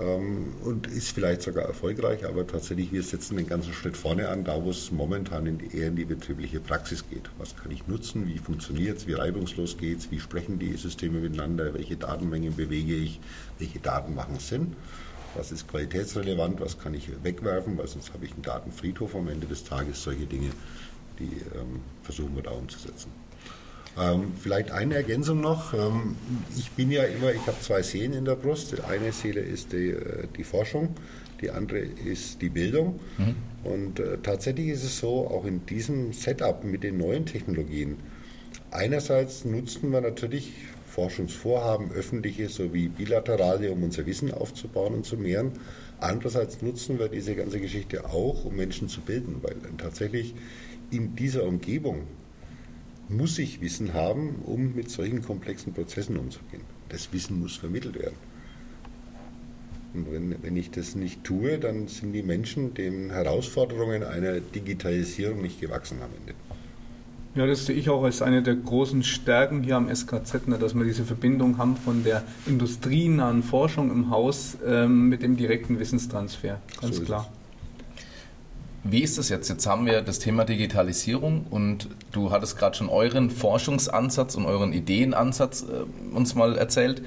Ähm, 0.00 0.54
und 0.62 0.86
ist 0.86 1.10
vielleicht 1.10 1.42
sogar 1.42 1.64
erfolgreich, 1.64 2.24
aber 2.24 2.46
tatsächlich, 2.46 2.92
wir 2.92 3.02
setzen 3.02 3.36
den 3.36 3.48
ganzen 3.48 3.72
Schritt 3.72 3.96
vorne 3.96 4.28
an, 4.28 4.44
da 4.44 4.62
wo 4.62 4.70
es 4.70 4.92
momentan 4.92 5.46
in 5.46 5.58
die, 5.58 5.76
eher 5.76 5.88
in 5.88 5.96
die 5.96 6.04
betriebliche 6.04 6.60
Praxis 6.60 7.04
geht. 7.08 7.28
Was 7.38 7.56
kann 7.56 7.72
ich 7.72 7.88
nutzen, 7.88 8.28
wie 8.28 8.38
funktioniert 8.38 8.98
es, 8.98 9.06
wie 9.08 9.14
reibungslos 9.14 9.76
geht 9.76 9.98
es, 9.98 10.10
wie 10.12 10.20
sprechen 10.20 10.60
die 10.60 10.76
Systeme 10.76 11.18
miteinander, 11.18 11.74
welche 11.74 11.96
Datenmengen 11.96 12.54
bewege 12.54 12.94
ich, 12.94 13.18
welche 13.58 13.80
Daten 13.80 14.14
machen 14.14 14.38
Sinn, 14.38 14.76
was 15.34 15.50
ist 15.50 15.66
qualitätsrelevant, 15.66 16.60
was 16.60 16.78
kann 16.78 16.94
ich 16.94 17.10
wegwerfen, 17.24 17.76
weil 17.76 17.88
sonst 17.88 18.12
habe 18.12 18.24
ich 18.24 18.32
einen 18.32 18.42
Datenfriedhof 18.42 19.16
am 19.16 19.26
Ende 19.26 19.48
des 19.48 19.64
Tages, 19.64 20.02
solche 20.02 20.26
Dinge, 20.26 20.50
die 21.18 21.42
ähm, 21.56 21.80
versuchen 22.04 22.36
wir 22.36 22.44
da 22.44 22.52
umzusetzen. 22.52 23.10
Ähm, 23.98 24.32
vielleicht 24.40 24.70
eine 24.70 24.94
Ergänzung 24.94 25.40
noch. 25.40 25.74
Ähm, 25.74 26.16
ich 26.56 26.70
bin 26.72 26.90
ja 26.90 27.04
immer, 27.04 27.32
ich 27.32 27.46
habe 27.46 27.58
zwei 27.60 27.82
Seelen 27.82 28.12
in 28.12 28.24
der 28.24 28.36
Brust. 28.36 28.74
Eine 28.84 29.12
Seele 29.12 29.40
ist 29.40 29.72
die, 29.72 29.90
äh, 29.90 30.26
die 30.36 30.44
Forschung, 30.44 30.90
die 31.40 31.50
andere 31.50 31.78
ist 31.80 32.40
die 32.40 32.48
Bildung. 32.48 33.00
Mhm. 33.18 33.36
Und 33.64 34.00
äh, 34.00 34.18
tatsächlich 34.22 34.68
ist 34.68 34.84
es 34.84 34.98
so, 34.98 35.26
auch 35.26 35.44
in 35.44 35.66
diesem 35.66 36.12
Setup 36.12 36.62
mit 36.64 36.84
den 36.84 36.98
neuen 36.98 37.26
Technologien, 37.26 37.96
einerseits 38.70 39.44
nutzen 39.44 39.90
wir 39.90 40.00
natürlich 40.00 40.52
Forschungsvorhaben, 40.86 41.90
öffentliche 41.92 42.48
sowie 42.48 42.88
bilaterale, 42.88 43.70
um 43.70 43.82
unser 43.82 44.06
Wissen 44.06 44.32
aufzubauen 44.32 44.94
und 44.94 45.06
zu 45.06 45.16
mehren. 45.16 45.52
Andererseits 46.00 46.62
nutzen 46.62 46.98
wir 46.98 47.08
diese 47.08 47.34
ganze 47.34 47.60
Geschichte 47.60 48.04
auch, 48.06 48.44
um 48.44 48.54
Menschen 48.54 48.88
zu 48.88 49.00
bilden, 49.00 49.36
weil 49.42 49.56
tatsächlich 49.76 50.34
in 50.90 51.16
dieser 51.16 51.44
Umgebung 51.44 52.06
muss 53.08 53.38
ich 53.38 53.60
Wissen 53.60 53.94
haben, 53.94 54.36
um 54.44 54.74
mit 54.74 54.90
solchen 54.90 55.22
komplexen 55.22 55.72
Prozessen 55.72 56.16
umzugehen. 56.16 56.62
Das 56.88 57.12
Wissen 57.12 57.40
muss 57.40 57.56
vermittelt 57.56 57.98
werden. 57.98 58.16
Und 59.94 60.12
wenn, 60.12 60.42
wenn 60.42 60.56
ich 60.56 60.70
das 60.70 60.94
nicht 60.94 61.24
tue, 61.24 61.58
dann 61.58 61.88
sind 61.88 62.12
die 62.12 62.22
Menschen 62.22 62.74
den 62.74 63.10
Herausforderungen 63.10 64.02
einer 64.02 64.40
Digitalisierung 64.40 65.40
nicht 65.40 65.60
gewachsen 65.60 65.98
am 66.02 66.10
Ende. 66.20 66.34
Ja, 67.34 67.46
das 67.46 67.66
sehe 67.66 67.76
ich 67.76 67.88
auch 67.88 68.02
als 68.02 68.20
eine 68.20 68.42
der 68.42 68.56
großen 68.56 69.02
Stärken 69.02 69.62
hier 69.62 69.76
am 69.76 69.94
SKZ, 69.94 70.48
ne, 70.48 70.58
dass 70.58 70.74
wir 70.74 70.84
diese 70.84 71.04
Verbindung 71.04 71.56
haben 71.56 71.76
von 71.76 72.02
der 72.02 72.24
industrienahen 72.46 73.42
Forschung 73.42 73.90
im 73.90 74.10
Haus 74.10 74.58
ähm, 74.66 75.08
mit 75.08 75.22
dem 75.22 75.36
direkten 75.36 75.78
Wissenstransfer. 75.78 76.60
Ganz 76.80 76.96
so 76.96 77.02
klar. 77.04 77.30
Wie 78.84 79.02
ist 79.02 79.18
das 79.18 79.28
jetzt? 79.28 79.48
Jetzt 79.48 79.66
haben 79.66 79.86
wir 79.86 80.02
das 80.02 80.18
Thema 80.20 80.44
Digitalisierung 80.44 81.46
und 81.50 81.88
du 82.12 82.30
hattest 82.30 82.56
gerade 82.56 82.76
schon 82.76 82.88
euren 82.88 83.30
Forschungsansatz 83.30 84.36
und 84.36 84.46
euren 84.46 84.72
Ideenansatz 84.72 85.62
äh, 85.64 86.14
uns 86.14 86.34
mal 86.34 86.56
erzählt. 86.56 87.02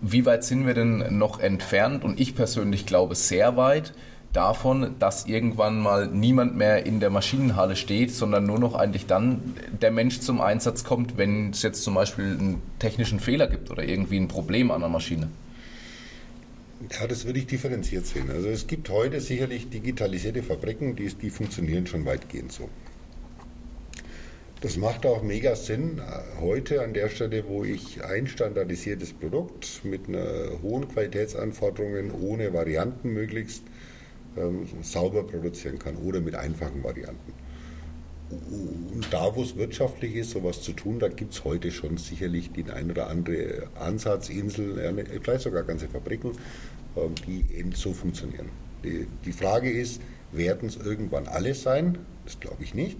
Wie 0.00 0.24
weit 0.24 0.44
sind 0.44 0.66
wir 0.66 0.74
denn 0.74 1.18
noch 1.18 1.40
entfernt? 1.40 2.04
Und 2.04 2.18
ich 2.18 2.34
persönlich 2.34 2.86
glaube 2.86 3.14
sehr 3.14 3.56
weit 3.56 3.92
davon, 4.32 4.94
dass 4.98 5.26
irgendwann 5.26 5.80
mal 5.80 6.06
niemand 6.08 6.56
mehr 6.56 6.84
in 6.86 7.00
der 7.00 7.10
Maschinenhalle 7.10 7.76
steht, 7.76 8.12
sondern 8.12 8.44
nur 8.46 8.58
noch 8.58 8.74
eigentlich 8.74 9.06
dann 9.06 9.54
der 9.80 9.90
Mensch 9.90 10.20
zum 10.20 10.40
Einsatz 10.40 10.84
kommt, 10.84 11.16
wenn 11.16 11.50
es 11.50 11.62
jetzt 11.62 11.82
zum 11.82 11.94
Beispiel 11.94 12.36
einen 12.38 12.62
technischen 12.78 13.20
Fehler 13.20 13.46
gibt 13.46 13.70
oder 13.70 13.84
irgendwie 13.84 14.18
ein 14.18 14.28
Problem 14.28 14.70
an 14.70 14.80
der 14.80 14.90
Maschine. 14.90 15.28
Ja, 16.92 17.06
das 17.06 17.24
würde 17.24 17.38
ich 17.38 17.46
differenziert 17.46 18.06
sehen. 18.06 18.30
Also 18.30 18.48
es 18.48 18.66
gibt 18.66 18.88
heute 18.90 19.20
sicherlich 19.20 19.70
digitalisierte 19.70 20.42
Fabriken, 20.42 20.94
die, 20.94 21.08
die 21.08 21.30
funktionieren 21.30 21.86
schon 21.86 22.04
weitgehend 22.04 22.52
so. 22.52 22.68
Das 24.60 24.76
macht 24.76 25.04
auch 25.04 25.22
mega 25.22 25.54
Sinn 25.54 26.00
heute 26.40 26.82
an 26.82 26.94
der 26.94 27.08
Stelle, 27.08 27.44
wo 27.46 27.64
ich 27.64 28.02
ein 28.04 28.26
standardisiertes 28.26 29.12
Produkt 29.12 29.82
mit 29.84 30.08
einer 30.08 30.62
hohen 30.62 30.88
Qualitätsanforderungen 30.88 32.10
ohne 32.10 32.52
Varianten 32.54 33.12
möglichst 33.12 33.62
ähm, 34.36 34.66
sauber 34.82 35.24
produzieren 35.24 35.78
kann 35.78 35.96
oder 35.96 36.20
mit 36.20 36.34
einfachen 36.34 36.82
Varianten. 36.82 37.32
Und 38.28 39.06
da, 39.12 39.36
wo 39.36 39.42
es 39.42 39.56
wirtschaftlich 39.56 40.16
ist, 40.16 40.30
sowas 40.30 40.60
zu 40.60 40.72
tun, 40.72 40.98
da 40.98 41.08
gibt 41.08 41.34
es 41.34 41.44
heute 41.44 41.70
schon 41.70 41.96
sicherlich 41.96 42.50
den 42.50 42.70
ein 42.70 42.90
oder 42.90 43.06
andere 43.06 43.68
Ansatzinsel, 43.78 44.94
vielleicht 45.22 45.42
sogar 45.42 45.62
ganze 45.62 45.86
Fabriken, 45.86 46.32
die 47.26 47.44
eben 47.54 47.72
so 47.72 47.92
funktionieren. 47.92 48.48
Die, 48.84 49.32
Frage 49.32 49.70
ist, 49.70 50.00
werden 50.32 50.68
es 50.68 50.76
irgendwann 50.76 51.26
alle 51.26 51.54
sein? 51.54 51.98
Das 52.24 52.38
glaube 52.40 52.62
ich 52.62 52.74
nicht. 52.74 52.98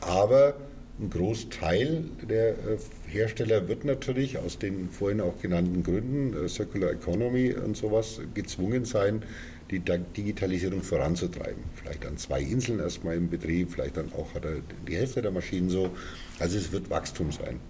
Aber 0.00 0.54
ein 1.00 1.10
Großteil 1.10 2.04
der 2.28 2.50
äh, 2.50 2.78
Hersteller 3.06 3.68
wird 3.68 3.84
natürlich 3.84 4.38
aus 4.38 4.58
den 4.58 4.90
vorhin 4.90 5.20
auch 5.20 5.40
genannten 5.40 5.82
Gründen, 5.82 6.44
äh, 6.44 6.48
Circular 6.48 6.90
Economy 6.90 7.52
und 7.54 7.76
sowas, 7.76 8.20
gezwungen 8.34 8.84
sein, 8.84 9.22
die 9.70 9.80
Digitalisierung 9.80 10.82
voranzutreiben. 10.82 11.62
Vielleicht 11.74 12.06
an 12.06 12.16
zwei 12.16 12.40
Inseln 12.40 12.80
erstmal 12.80 13.16
im 13.16 13.28
Betrieb, 13.28 13.72
vielleicht 13.72 13.96
dann 13.96 14.12
auch 14.14 14.28
die 14.88 14.96
Hälfte 14.96 15.22
der 15.22 15.30
Maschinen 15.30 15.68
so. 15.68 15.90
Also 16.38 16.56
es 16.56 16.72
wird 16.72 16.88
Wachstum 16.90 17.30
sein. 17.32 17.60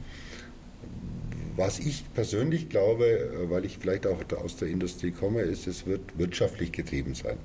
Was 1.58 1.80
ich 1.80 2.04
persönlich 2.14 2.68
glaube, 2.68 3.46
weil 3.48 3.64
ich 3.64 3.78
vielleicht 3.78 4.06
auch 4.06 4.20
aus 4.40 4.56
der 4.56 4.68
Industrie 4.68 5.10
komme, 5.10 5.42
ist, 5.42 5.66
es 5.66 5.86
wird 5.86 6.16
wirtschaftlich 6.16 6.70
getrieben 6.70 7.14
sein. 7.14 7.36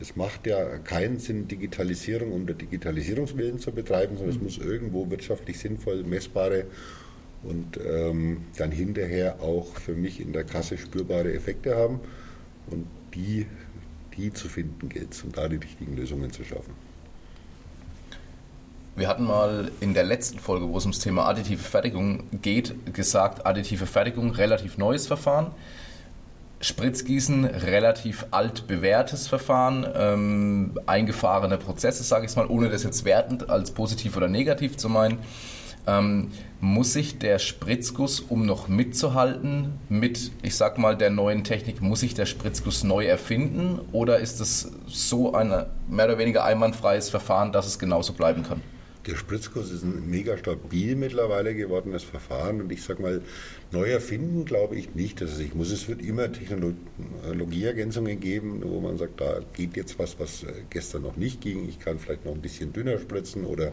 Es 0.00 0.16
macht 0.16 0.48
ja 0.48 0.78
keinen 0.78 1.20
Sinn, 1.20 1.46
Digitalisierung 1.46 2.32
um 2.32 2.46
der 2.46 2.56
Digitalisierungswillen 2.56 3.60
zu 3.60 3.70
betreiben, 3.70 4.16
sondern 4.16 4.36
mhm. 4.36 4.46
es 4.46 4.56
muss 4.58 4.66
irgendwo 4.66 5.08
wirtschaftlich 5.08 5.60
sinnvoll 5.60 6.02
messbare 6.02 6.64
und 7.44 7.78
ähm, 7.86 8.38
dann 8.56 8.72
hinterher 8.72 9.40
auch 9.40 9.76
für 9.76 9.94
mich 9.94 10.20
in 10.20 10.32
der 10.32 10.42
Kasse 10.42 10.76
spürbare 10.76 11.32
Effekte 11.32 11.76
haben. 11.76 12.00
Und 12.70 12.86
die 13.14 13.46
die 14.16 14.32
zu 14.32 14.48
finden 14.48 14.88
gilt 14.88 15.12
es, 15.12 15.22
um 15.22 15.32
da 15.32 15.48
die 15.48 15.56
richtigen 15.56 15.96
Lösungen 15.96 16.32
zu 16.32 16.44
schaffen. 16.44 16.74
Wir 18.96 19.08
hatten 19.08 19.24
mal 19.24 19.72
in 19.80 19.92
der 19.92 20.04
letzten 20.04 20.38
Folge, 20.38 20.68
wo 20.68 20.78
es 20.78 20.84
ums 20.84 21.00
Thema 21.00 21.26
additive 21.26 21.62
Fertigung 21.62 22.22
geht, 22.42 22.94
gesagt, 22.94 23.44
additive 23.44 23.86
Fertigung, 23.86 24.30
relativ 24.30 24.78
neues 24.78 25.08
Verfahren. 25.08 25.50
Spritzgießen, 26.60 27.44
relativ 27.44 28.26
alt 28.30 28.68
bewährtes 28.68 29.26
Verfahren, 29.26 29.84
ähm, 29.96 30.78
eingefahrene 30.86 31.58
Prozesse, 31.58 32.04
sage 32.04 32.24
ich 32.24 32.30
es 32.30 32.36
mal, 32.36 32.46
ohne 32.46 32.68
das 32.68 32.84
jetzt 32.84 33.04
wertend 33.04 33.50
als 33.50 33.72
positiv 33.72 34.16
oder 34.16 34.28
negativ 34.28 34.76
zu 34.76 34.88
meinen. 34.88 35.18
Ähm, 35.88 36.30
muss 36.60 36.92
sich 36.92 37.18
der 37.18 37.40
Spritzguss, 37.40 38.20
um 38.20 38.46
noch 38.46 38.68
mitzuhalten 38.68 39.72
mit, 39.88 40.30
ich 40.42 40.54
sag 40.54 40.78
mal, 40.78 40.96
der 40.96 41.10
neuen 41.10 41.42
Technik, 41.42 41.82
muss 41.82 42.00
sich 42.00 42.14
der 42.14 42.26
Spritzguss 42.26 42.84
neu 42.84 43.04
erfinden 43.04 43.80
oder 43.90 44.20
ist 44.20 44.40
es 44.40 44.70
so 44.86 45.34
ein 45.34 45.66
mehr 45.88 46.04
oder 46.06 46.16
weniger 46.16 46.44
einwandfreies 46.44 47.10
Verfahren, 47.10 47.50
dass 47.50 47.66
es 47.66 47.80
genauso 47.80 48.12
bleiben 48.12 48.44
kann? 48.44 48.62
Der 49.06 49.16
Spritzguss 49.16 49.70
ist 49.70 49.82
ein 49.82 50.08
mega 50.08 50.38
stabil 50.38 50.96
mittlerweile 50.96 51.54
gewordenes 51.54 52.02
Verfahren 52.02 52.62
und 52.62 52.72
ich 52.72 52.82
sage 52.82 53.02
mal, 53.02 53.20
neu 53.70 53.90
erfinden 53.90 54.46
glaube 54.46 54.76
ich 54.76 54.94
nicht, 54.94 55.20
dass 55.20 55.32
es 55.32 55.36
sich 55.36 55.54
muss. 55.54 55.70
Es 55.70 55.88
wird 55.88 56.00
immer 56.00 56.32
Technologieergänzungen 56.32 58.18
geben, 58.18 58.62
wo 58.64 58.80
man 58.80 58.96
sagt, 58.96 59.20
da 59.20 59.40
geht 59.52 59.76
jetzt 59.76 59.98
was, 59.98 60.18
was 60.18 60.46
gestern 60.70 61.02
noch 61.02 61.18
nicht 61.18 61.42
ging. 61.42 61.68
Ich 61.68 61.80
kann 61.80 61.98
vielleicht 61.98 62.24
noch 62.24 62.32
ein 62.32 62.40
bisschen 62.40 62.72
dünner 62.72 62.98
spritzen 62.98 63.44
oder 63.44 63.72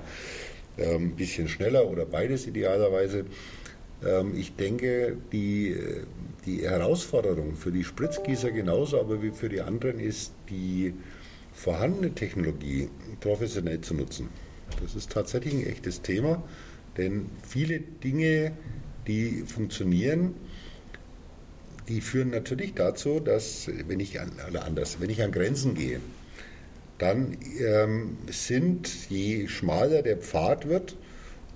ähm, 0.78 1.04
ein 1.04 1.16
bisschen 1.16 1.48
schneller 1.48 1.88
oder 1.88 2.06
beides 2.06 2.46
idealerweise. 2.46 3.24
Ähm, 4.06 4.34
ich 4.36 4.56
denke, 4.58 5.16
die, 5.32 5.78
die 6.46 6.64
Herausforderung 6.64 7.56
für 7.56 7.72
die 7.72 7.86
Spritzgießer 7.86 8.52
genauso, 8.52 9.00
aber 9.00 9.24
wie 9.24 9.32
für 9.32 9.48
die 9.48 9.62
anderen 9.62 10.02
ist, 10.02 10.34
die 10.50 10.94
vorhandene 11.54 12.14
Technologie 12.14 12.90
professionell 13.22 13.80
zu 13.80 13.94
nutzen. 13.94 14.51
Das 14.82 14.96
ist 14.96 15.12
tatsächlich 15.12 15.54
ein 15.54 15.68
echtes 15.68 16.02
Thema, 16.02 16.44
denn 16.98 17.28
viele 17.44 17.80
Dinge, 17.80 18.54
die 19.08 19.44
funktionieren, 19.46 20.36
die 21.88 22.02
führen 22.02 22.30
natürlich 22.30 22.74
dazu, 22.74 23.20
dass, 23.20 23.70
wenn 23.88 24.00
ich 24.00 24.20
an, 24.20 24.32
oder 24.50 24.66
anders, 24.66 25.00
wenn 25.00 25.10
ich 25.10 25.22
an 25.24 25.32
Grenzen 25.32 25.74
gehe, 25.74 26.00
dann 26.98 27.38
ähm, 27.60 28.18
sind, 28.30 29.10
je 29.10 29.48
schmaler 29.48 30.04
der 30.04 30.18
Pfad 30.18 30.70
wird, 30.70 30.96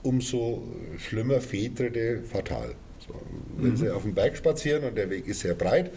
umso 0.02 0.64
schlimmer 0.98 1.40
Fehltritte 1.40 2.24
fatal. 2.24 2.76
So, 3.08 3.14
wenn 3.58 3.72
mhm. 3.72 3.78
Sie 3.78 3.90
auf 3.90 4.02
dem 4.02 4.16
Berg 4.16 4.36
spazieren 4.36 4.84
und 4.84 4.96
der 4.96 5.10
Weg 5.10 5.28
ist 5.28 5.42
sehr 5.42 5.54
breit, 5.54 5.92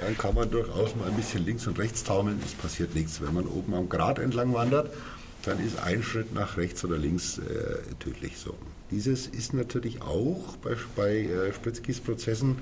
dann 0.00 0.16
kann 0.16 0.34
man 0.34 0.50
durchaus 0.50 0.96
mal 0.96 1.08
ein 1.08 1.14
bisschen 1.14 1.44
links 1.44 1.66
und 1.66 1.78
rechts 1.78 2.02
taumeln, 2.02 2.40
es 2.44 2.52
passiert 2.52 2.94
nichts. 2.94 3.20
Wenn 3.20 3.34
man 3.34 3.46
oben 3.46 3.74
am 3.74 3.88
Grat 3.88 4.18
entlang 4.18 4.54
wandert, 4.54 4.90
dann 5.44 5.64
ist 5.64 5.78
ein 5.78 6.02
Schritt 6.02 6.34
nach 6.34 6.56
rechts 6.56 6.84
oder 6.84 6.98
links 6.98 7.38
äh, 7.38 7.42
tödlich. 8.00 8.36
So. 8.36 8.54
Dieses 8.90 9.26
ist 9.26 9.54
natürlich 9.54 10.02
auch 10.02 10.56
bei, 10.58 10.76
bei 10.96 11.16
äh, 11.20 11.52
Spritzgießprozessen, 11.52 12.56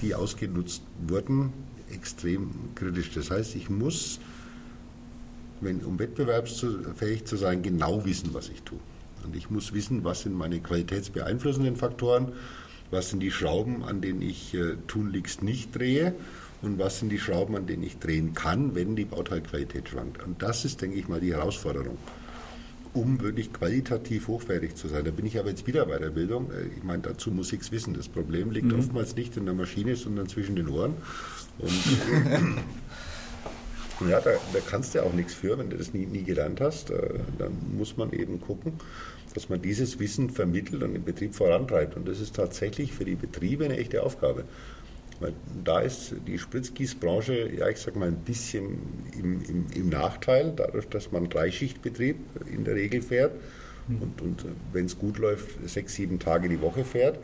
die 0.00 0.14
ausgenutzt 0.14 0.82
wurden, 1.06 1.52
extrem 1.92 2.50
kritisch. 2.74 3.10
Das 3.12 3.30
heißt, 3.30 3.56
ich 3.56 3.70
muss 3.70 4.20
wenn, 5.60 5.80
um 5.80 5.98
wettbewerbsfähig 5.98 7.24
zu 7.24 7.36
sein, 7.36 7.62
genau 7.62 8.04
wissen, 8.04 8.32
was 8.32 8.48
ich 8.48 8.62
tue. 8.62 8.78
Und 9.24 9.36
ich 9.36 9.50
muss 9.50 9.72
wissen, 9.72 10.04
was 10.04 10.22
sind 10.22 10.34
meine 10.34 10.60
qualitätsbeeinflussenden 10.60 11.76
Faktoren, 11.76 12.32
was 12.90 13.10
sind 13.10 13.20
die 13.20 13.30
Schrauben, 13.30 13.84
an 13.84 14.00
denen 14.00 14.22
ich 14.22 14.54
äh, 14.54 14.76
tunlichst 14.86 15.42
nicht 15.42 15.76
drehe 15.76 16.14
und 16.62 16.78
was 16.78 16.98
sind 16.98 17.10
die 17.10 17.18
Schrauben, 17.18 17.56
an 17.56 17.66
denen 17.66 17.82
ich 17.82 17.98
drehen 17.98 18.34
kann, 18.34 18.74
wenn 18.74 18.96
die 18.96 19.04
Bauteilqualität 19.04 19.90
schwankt. 19.90 20.22
Und 20.22 20.42
das 20.42 20.64
ist, 20.64 20.80
denke 20.80 20.98
ich 20.98 21.08
mal, 21.08 21.20
die 21.20 21.34
Herausforderung, 21.34 21.98
um 22.92 23.20
wirklich 23.20 23.52
qualitativ 23.52 24.28
hochwertig 24.28 24.74
zu 24.74 24.88
sein. 24.88 25.04
Da 25.04 25.10
bin 25.10 25.26
ich 25.26 25.38
aber 25.38 25.50
jetzt 25.50 25.66
wieder 25.66 25.86
bei 25.86 25.98
der 25.98 26.10
Bildung. 26.10 26.50
Äh, 26.50 26.76
ich 26.76 26.82
meine, 26.82 27.02
dazu 27.02 27.30
muss 27.30 27.52
ich 27.52 27.60
es 27.60 27.72
wissen. 27.72 27.94
Das 27.94 28.08
Problem 28.08 28.50
liegt 28.50 28.66
mhm. 28.66 28.78
oftmals 28.78 29.16
nicht 29.16 29.36
in 29.36 29.44
der 29.44 29.54
Maschine, 29.54 29.96
sondern 29.96 30.28
zwischen 30.28 30.56
den 30.56 30.68
Ohren. 30.68 30.94
Und 31.58 31.72
Ja, 34.08 34.18
da, 34.20 34.30
da, 34.30 34.60
kannst 34.66 34.94
du 34.94 35.02
auch 35.02 35.12
nichts 35.12 35.34
für, 35.34 35.58
wenn 35.58 35.68
du 35.68 35.76
das 35.76 35.92
nie, 35.92 36.06
nie 36.06 36.22
gelernt 36.22 36.60
hast. 36.60 36.90
Äh, 36.90 37.20
dann 37.38 37.52
muss 37.76 37.96
man 37.96 38.12
eben 38.12 38.40
gucken, 38.40 38.72
dass 39.34 39.48
man 39.48 39.60
dieses 39.60 39.98
Wissen 39.98 40.30
vermittelt 40.30 40.82
und 40.82 40.94
den 40.94 41.04
Betrieb 41.04 41.34
vorantreibt. 41.34 41.96
Und 41.96 42.08
das 42.08 42.18
ist 42.20 42.34
tatsächlich 42.34 42.92
für 42.92 43.04
die 43.04 43.14
Betriebe 43.14 43.66
eine 43.66 43.76
echte 43.76 44.02
Aufgabe. 44.02 44.44
Weil 45.20 45.34
da 45.64 45.80
ist 45.80 46.14
die 46.26 46.38
Spritzgießbranche, 46.38 47.50
ja, 47.56 47.68
ich 47.68 47.78
sag 47.78 47.94
mal, 47.96 48.08
ein 48.08 48.16
bisschen 48.16 48.78
im, 49.18 49.42
im, 49.42 49.66
im 49.74 49.88
Nachteil, 49.88 50.52
dadurch, 50.56 50.88
dass 50.88 51.12
man 51.12 51.28
Dreischichtbetrieb 51.28 52.16
in 52.50 52.64
der 52.64 52.74
Regel 52.74 53.02
fährt 53.02 53.32
hm. 53.86 54.02
und, 54.02 54.22
und 54.22 54.44
wenn 54.72 54.86
es 54.86 54.98
gut 54.98 55.18
läuft, 55.18 55.68
sechs, 55.68 55.94
sieben 55.94 56.18
Tage 56.18 56.48
die 56.48 56.60
Woche 56.60 56.84
fährt 56.84 57.18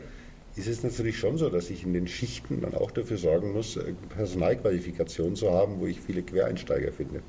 ist 0.57 0.67
es 0.67 0.83
natürlich 0.83 1.19
schon 1.19 1.37
so, 1.37 1.49
dass 1.49 1.69
ich 1.69 1.83
in 1.83 1.93
den 1.93 2.07
Schichten 2.07 2.61
dann 2.61 2.73
auch 2.73 2.91
dafür 2.91 3.17
sorgen 3.17 3.53
muss, 3.53 3.77
äh, 3.77 3.93
Personalqualifikation 4.09 5.35
zu 5.35 5.51
haben, 5.51 5.79
wo 5.79 5.85
ich 5.85 6.01
viele 6.01 6.23
Quereinsteiger 6.23 6.91
finde. 6.91 7.21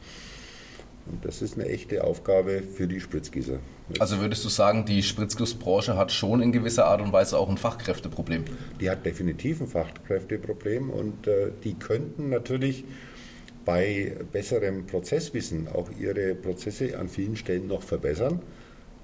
Und 1.10 1.24
das 1.24 1.42
ist 1.42 1.54
eine 1.58 1.68
echte 1.68 2.04
Aufgabe 2.04 2.62
für 2.62 2.86
die 2.86 3.00
Spritzgießer. 3.00 3.58
Also 3.98 4.20
würdest 4.20 4.44
du 4.44 4.48
sagen, 4.48 4.84
die 4.84 5.02
Spritzgussbranche 5.02 5.96
hat 5.96 6.12
schon 6.12 6.42
in 6.42 6.52
gewisser 6.52 6.86
Art 6.86 7.00
und 7.00 7.12
Weise 7.12 7.38
auch 7.38 7.48
ein 7.48 7.56
Fachkräfteproblem? 7.56 8.44
Die 8.80 8.90
hat 8.90 9.06
definitiv 9.06 9.60
ein 9.60 9.68
Fachkräfteproblem 9.68 10.90
und 10.90 11.26
äh, 11.26 11.50
die 11.64 11.74
könnten 11.74 12.28
natürlich 12.28 12.84
bei 13.64 14.16
besserem 14.32 14.86
Prozesswissen 14.86 15.68
auch 15.68 15.90
ihre 15.98 16.34
Prozesse 16.34 16.98
an 16.98 17.08
vielen 17.08 17.36
Stellen 17.36 17.66
noch 17.66 17.82
verbessern. 17.82 18.40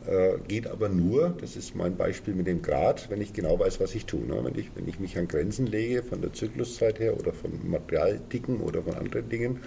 Äh, 0.07 0.39
geht 0.49 0.67
aber 0.67 0.91
nur, 0.91 1.35
das 1.41 1.57
ist 1.57 1.75
mein 1.75 1.97
Beispiel 1.97 2.35
mit 2.35 2.47
dem 2.47 2.61
Grad, 2.61 3.09
wenn 3.11 3.23
ich 3.23 3.33
genau 3.33 3.59
weiß, 3.59 3.81
was 3.81 3.95
ich 3.95 4.05
tue. 4.05 4.21
Ne? 4.27 4.39
Wenn, 4.43 4.59
ich, 4.59 4.71
wenn 4.75 4.87
ich 4.87 5.01
mich 5.01 5.17
an 5.17 5.29
Grenzen 5.29 5.67
lege, 5.67 6.03
von 6.03 6.21
der 6.21 6.33
Zykluszeit 6.33 6.99
her 6.99 7.19
oder 7.19 7.33
von 7.33 7.53
Materialdicken 7.71 8.61
oder 8.61 8.83
von 8.83 8.95
anderen 8.95 9.29
Dingen, 9.31 9.61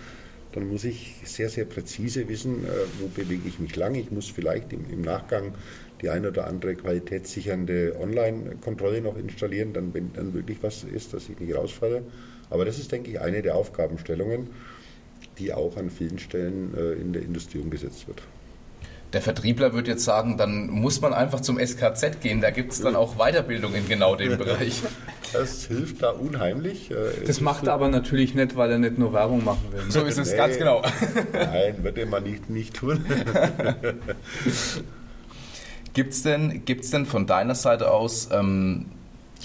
dann 0.53 0.67
muss 0.67 0.83
ich 0.83 1.15
sehr, 1.23 1.49
sehr 1.49 1.65
präzise 1.65 2.27
wissen, 2.29 2.65
äh, 2.65 2.69
wo 2.99 3.07
bewege 3.07 3.47
ich 3.47 3.59
mich 3.59 3.75
lang. 3.75 3.95
Ich 3.95 4.11
muss 4.11 4.29
vielleicht 4.29 4.73
im, 4.73 4.85
im 4.91 5.01
Nachgang 5.01 5.53
die 6.01 6.09
ein 6.09 6.25
oder 6.25 6.47
andere 6.47 6.75
qualitätssichernde 6.75 7.95
Online-Kontrolle 7.99 9.01
noch 9.01 9.17
installieren, 9.17 9.73
dann, 9.73 9.93
wenn 9.93 10.13
dann 10.13 10.33
wirklich 10.33 10.59
was 10.61 10.83
ist, 10.83 11.13
dass 11.13 11.29
ich 11.29 11.39
nicht 11.39 11.55
rausfalle. 11.55 12.03
Aber 12.49 12.65
das 12.65 12.79
ist, 12.79 12.91
denke 12.91 13.11
ich, 13.11 13.19
eine 13.19 13.41
der 13.41 13.55
Aufgabenstellungen, 13.55 14.47
die 15.37 15.53
auch 15.53 15.75
an 15.77 15.89
vielen 15.89 16.19
Stellen 16.19 16.73
äh, 16.75 16.93
in 16.93 17.13
der 17.13 17.23
Industrie 17.23 17.59
umgesetzt 17.59 18.07
wird. 18.07 18.21
Der 19.13 19.21
Vertriebler 19.21 19.73
wird 19.73 19.87
jetzt 19.87 20.03
sagen, 20.03 20.37
dann 20.37 20.67
muss 20.69 20.99
man 20.99 21.13
einfach 21.13 21.39
zum 21.39 21.59
SKZ 21.59 22.19
gehen, 22.21 22.41
da 22.41 22.51
gibt 22.51 22.73
es 22.73 22.81
dann 22.81 22.95
auch 22.97 23.15
Weiterbildung 23.15 23.73
in 23.73 23.87
genau 23.87 24.15
dem 24.15 24.37
Bereich. 24.37 24.83
Das 25.31 25.65
hilft 25.65 26.03
da 26.03 26.09
unheimlich. 26.09 26.91
Äh, 26.91 27.25
das 27.25 27.39
macht 27.39 27.67
er 27.67 27.73
aber 27.73 27.87
natürlich 27.87 28.35
nicht, 28.35 28.57
weil 28.57 28.71
er 28.71 28.79
nicht 28.79 28.97
nur 28.97 29.13
Werbung 29.13 29.43
machen 29.45 29.71
will. 29.71 29.89
So 29.89 30.03
ist 30.03 30.17
es, 30.17 30.31
nee, 30.31 30.37
ganz 30.37 30.57
genau. 30.57 30.81
Nein, 31.33 31.83
wird 31.83 31.97
er 31.97 32.05
mal 32.05 32.21
nicht, 32.21 32.49
nicht 32.49 32.75
tun. 32.75 33.05
Gibt 35.93 36.13
es 36.13 36.21
denn, 36.21 36.63
gibt's 36.63 36.91
denn 36.91 37.07
von 37.07 37.25
deiner 37.25 37.55
Seite 37.55 37.89
aus 37.89 38.29
ähm, 38.31 38.85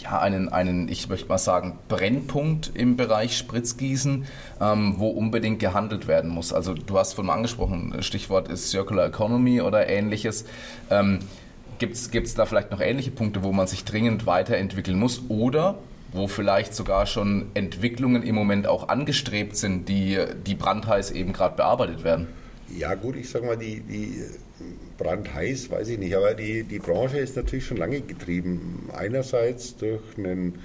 ja, 0.00 0.20
einen, 0.20 0.48
einen, 0.48 0.88
ich 0.88 1.08
möchte 1.08 1.28
mal 1.28 1.38
sagen, 1.38 1.78
Brennpunkt 1.88 2.72
im 2.74 2.96
Bereich 2.96 3.36
Spritzgießen, 3.36 4.24
ähm, 4.60 4.94
wo 4.98 5.08
unbedingt 5.08 5.58
gehandelt 5.58 6.06
werden 6.06 6.30
muss. 6.30 6.52
Also 6.52 6.74
du 6.74 6.98
hast 6.98 7.14
von 7.14 7.28
angesprochen, 7.30 8.02
Stichwort 8.02 8.48
ist 8.48 8.70
Circular 8.70 9.06
Economy 9.06 9.60
oder 9.60 9.88
ähnliches. 9.88 10.44
Ähm, 10.90 11.20
Gibt 11.78 11.96
es 11.96 12.34
da 12.34 12.46
vielleicht 12.46 12.70
noch 12.70 12.80
ähnliche 12.80 13.10
Punkte, 13.10 13.42
wo 13.42 13.52
man 13.52 13.66
sich 13.66 13.84
dringend 13.84 14.24
weiterentwickeln 14.24 14.96
muss 14.96 15.22
oder 15.28 15.78
wo 16.12 16.28
vielleicht 16.28 16.74
sogar 16.74 17.06
schon 17.06 17.46
Entwicklungen 17.54 18.22
im 18.22 18.34
Moment 18.34 18.66
auch 18.66 18.88
angestrebt 18.88 19.56
sind, 19.56 19.88
die, 19.88 20.18
die 20.46 20.54
brandheiß 20.54 21.10
eben 21.10 21.32
gerade 21.32 21.56
bearbeitet 21.56 22.04
werden? 22.04 22.28
Ja 22.76 22.94
gut, 22.94 23.16
ich 23.16 23.28
sage 23.28 23.46
mal, 23.46 23.56
die, 23.56 23.80
die 23.80 24.22
brandheiß, 24.98 25.70
weiß 25.70 25.88
ich 25.88 25.98
nicht, 25.98 26.14
aber 26.14 26.34
die, 26.34 26.64
die 26.64 26.78
Branche 26.78 27.18
ist 27.18 27.36
natürlich 27.36 27.66
schon 27.66 27.76
lange 27.76 28.00
getrieben. 28.00 28.88
Einerseits 28.92 29.76
durch 29.76 30.02
einen 30.16 30.58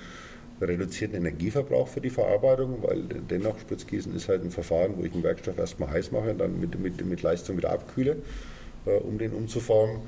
reduzierten 0.62 1.18
Energieverbrauch 1.18 1.88
für 1.88 2.02
die 2.02 2.10
Verarbeitung, 2.10 2.82
weil 2.82 3.04
dennoch 3.30 3.60
Spritzgießen 3.60 4.16
ist 4.16 4.28
halt 4.28 4.44
ein 4.44 4.52
Verfahren, 4.52 4.94
wo 4.98 5.04
ich 5.04 5.14
einen 5.14 5.24
Werkstoff 5.24 5.58
erstmal 5.58 5.92
heiß 5.92 6.12
mache 6.12 6.32
und 6.32 6.40
dann 6.40 6.60
mit, 6.60 6.80
mit, 6.80 7.06
mit 7.06 7.22
Leistung 7.22 7.58
wieder 7.58 7.72
abkühle, 7.72 8.18
äh, 8.86 8.98
um 8.98 9.18
den 9.18 9.34
umzuformen. 9.34 10.02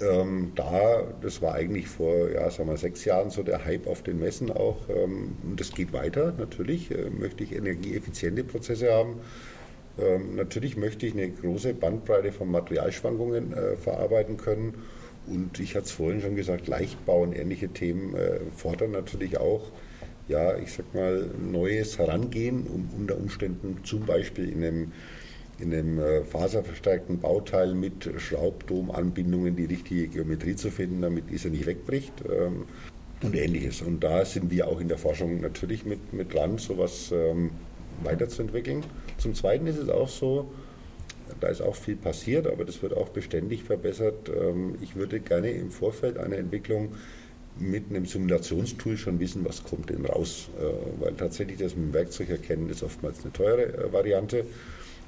Ähm, 0.00 0.52
da, 0.56 1.02
das 1.22 1.40
war 1.40 1.54
eigentlich 1.54 1.86
vor 1.86 2.30
ja, 2.30 2.50
sagen 2.50 2.68
wir, 2.68 2.76
sechs 2.76 3.04
Jahren 3.04 3.30
so 3.30 3.42
der 3.42 3.64
Hype 3.64 3.86
auf 3.86 4.02
den 4.02 4.18
Messen 4.18 4.50
auch. 4.50 4.88
Ähm, 4.88 5.36
und 5.44 5.60
das 5.60 5.70
geht 5.72 5.92
weiter, 5.92 6.34
natürlich. 6.36 6.90
Äh, 6.90 7.10
möchte 7.10 7.44
ich 7.44 7.54
energieeffiziente 7.54 8.42
Prozesse 8.42 8.92
haben 8.92 9.20
ähm, 9.98 10.34
natürlich 10.34 10.76
möchte 10.76 11.06
ich 11.06 11.12
eine 11.12 11.30
große 11.30 11.74
Bandbreite 11.74 12.32
von 12.32 12.50
Materialschwankungen 12.50 13.52
äh, 13.52 13.76
verarbeiten 13.76 14.36
können. 14.36 14.74
Und 15.26 15.58
ich 15.58 15.74
hatte 15.74 15.86
es 15.86 15.92
vorhin 15.92 16.20
schon 16.20 16.36
gesagt, 16.36 16.66
Leichtbau 16.66 17.22
und 17.22 17.32
ähnliche 17.34 17.68
Themen 17.68 18.14
äh, 18.14 18.40
fordern 18.54 18.90
natürlich 18.90 19.38
auch, 19.38 19.70
ja, 20.28 20.56
ich 20.58 20.72
sag 20.72 20.94
mal, 20.94 21.30
neues 21.40 21.98
Herangehen, 21.98 22.66
um 22.66 22.88
unter 22.98 23.16
Umständen 23.16 23.78
zum 23.84 24.04
Beispiel 24.04 24.50
in 24.50 24.64
einem, 24.64 24.92
in 25.58 25.72
einem 25.72 25.98
äh, 25.98 26.24
faserverstärkten 26.24 27.20
Bauteil 27.20 27.74
mit 27.74 28.10
Schraubdomanbindungen 28.18 29.56
die 29.56 29.66
richtige 29.66 30.08
Geometrie 30.08 30.56
zu 30.56 30.70
finden, 30.70 31.02
damit 31.02 31.30
dieser 31.30 31.50
nicht 31.50 31.66
wegbricht. 31.66 32.12
Ähm, 32.30 32.64
und 33.22 33.34
ähnliches. 33.34 33.80
Und 33.80 34.04
da 34.04 34.24
sind 34.24 34.50
wir 34.50 34.68
auch 34.68 34.80
in 34.80 34.88
der 34.88 34.98
Forschung 34.98 35.40
natürlich 35.40 35.86
mit, 35.86 36.12
mit 36.12 36.34
dran, 36.34 36.58
sowas 36.58 37.10
ähm, 37.12 37.50
weiterzuentwickeln. 38.02 38.82
Zum 39.18 39.34
Zweiten 39.34 39.66
ist 39.66 39.78
es 39.78 39.88
auch 39.88 40.08
so, 40.08 40.50
da 41.40 41.48
ist 41.48 41.62
auch 41.62 41.76
viel 41.76 41.96
passiert, 41.96 42.46
aber 42.46 42.64
das 42.64 42.82
wird 42.82 42.96
auch 42.96 43.08
beständig 43.08 43.62
verbessert. 43.62 44.28
Ähm, 44.28 44.76
ich 44.80 44.96
würde 44.96 45.20
gerne 45.20 45.50
im 45.50 45.70
Vorfeld 45.70 46.18
einer 46.18 46.36
Entwicklung 46.36 46.94
mit 47.58 47.84
einem 47.90 48.04
Simulationstool 48.04 48.96
schon 48.96 49.20
wissen, 49.20 49.44
was 49.44 49.62
kommt 49.62 49.90
denn 49.90 50.04
raus. 50.06 50.48
Äh, 50.58 51.02
weil 51.02 51.14
tatsächlich 51.14 51.58
das 51.58 51.76
mit 51.76 51.86
dem 51.86 51.94
Werkzeug 51.94 52.30
erkennen 52.30 52.68
ist 52.68 52.82
oftmals 52.82 53.22
eine 53.22 53.32
teure 53.32 53.62
äh, 53.62 53.92
Variante. 53.92 54.44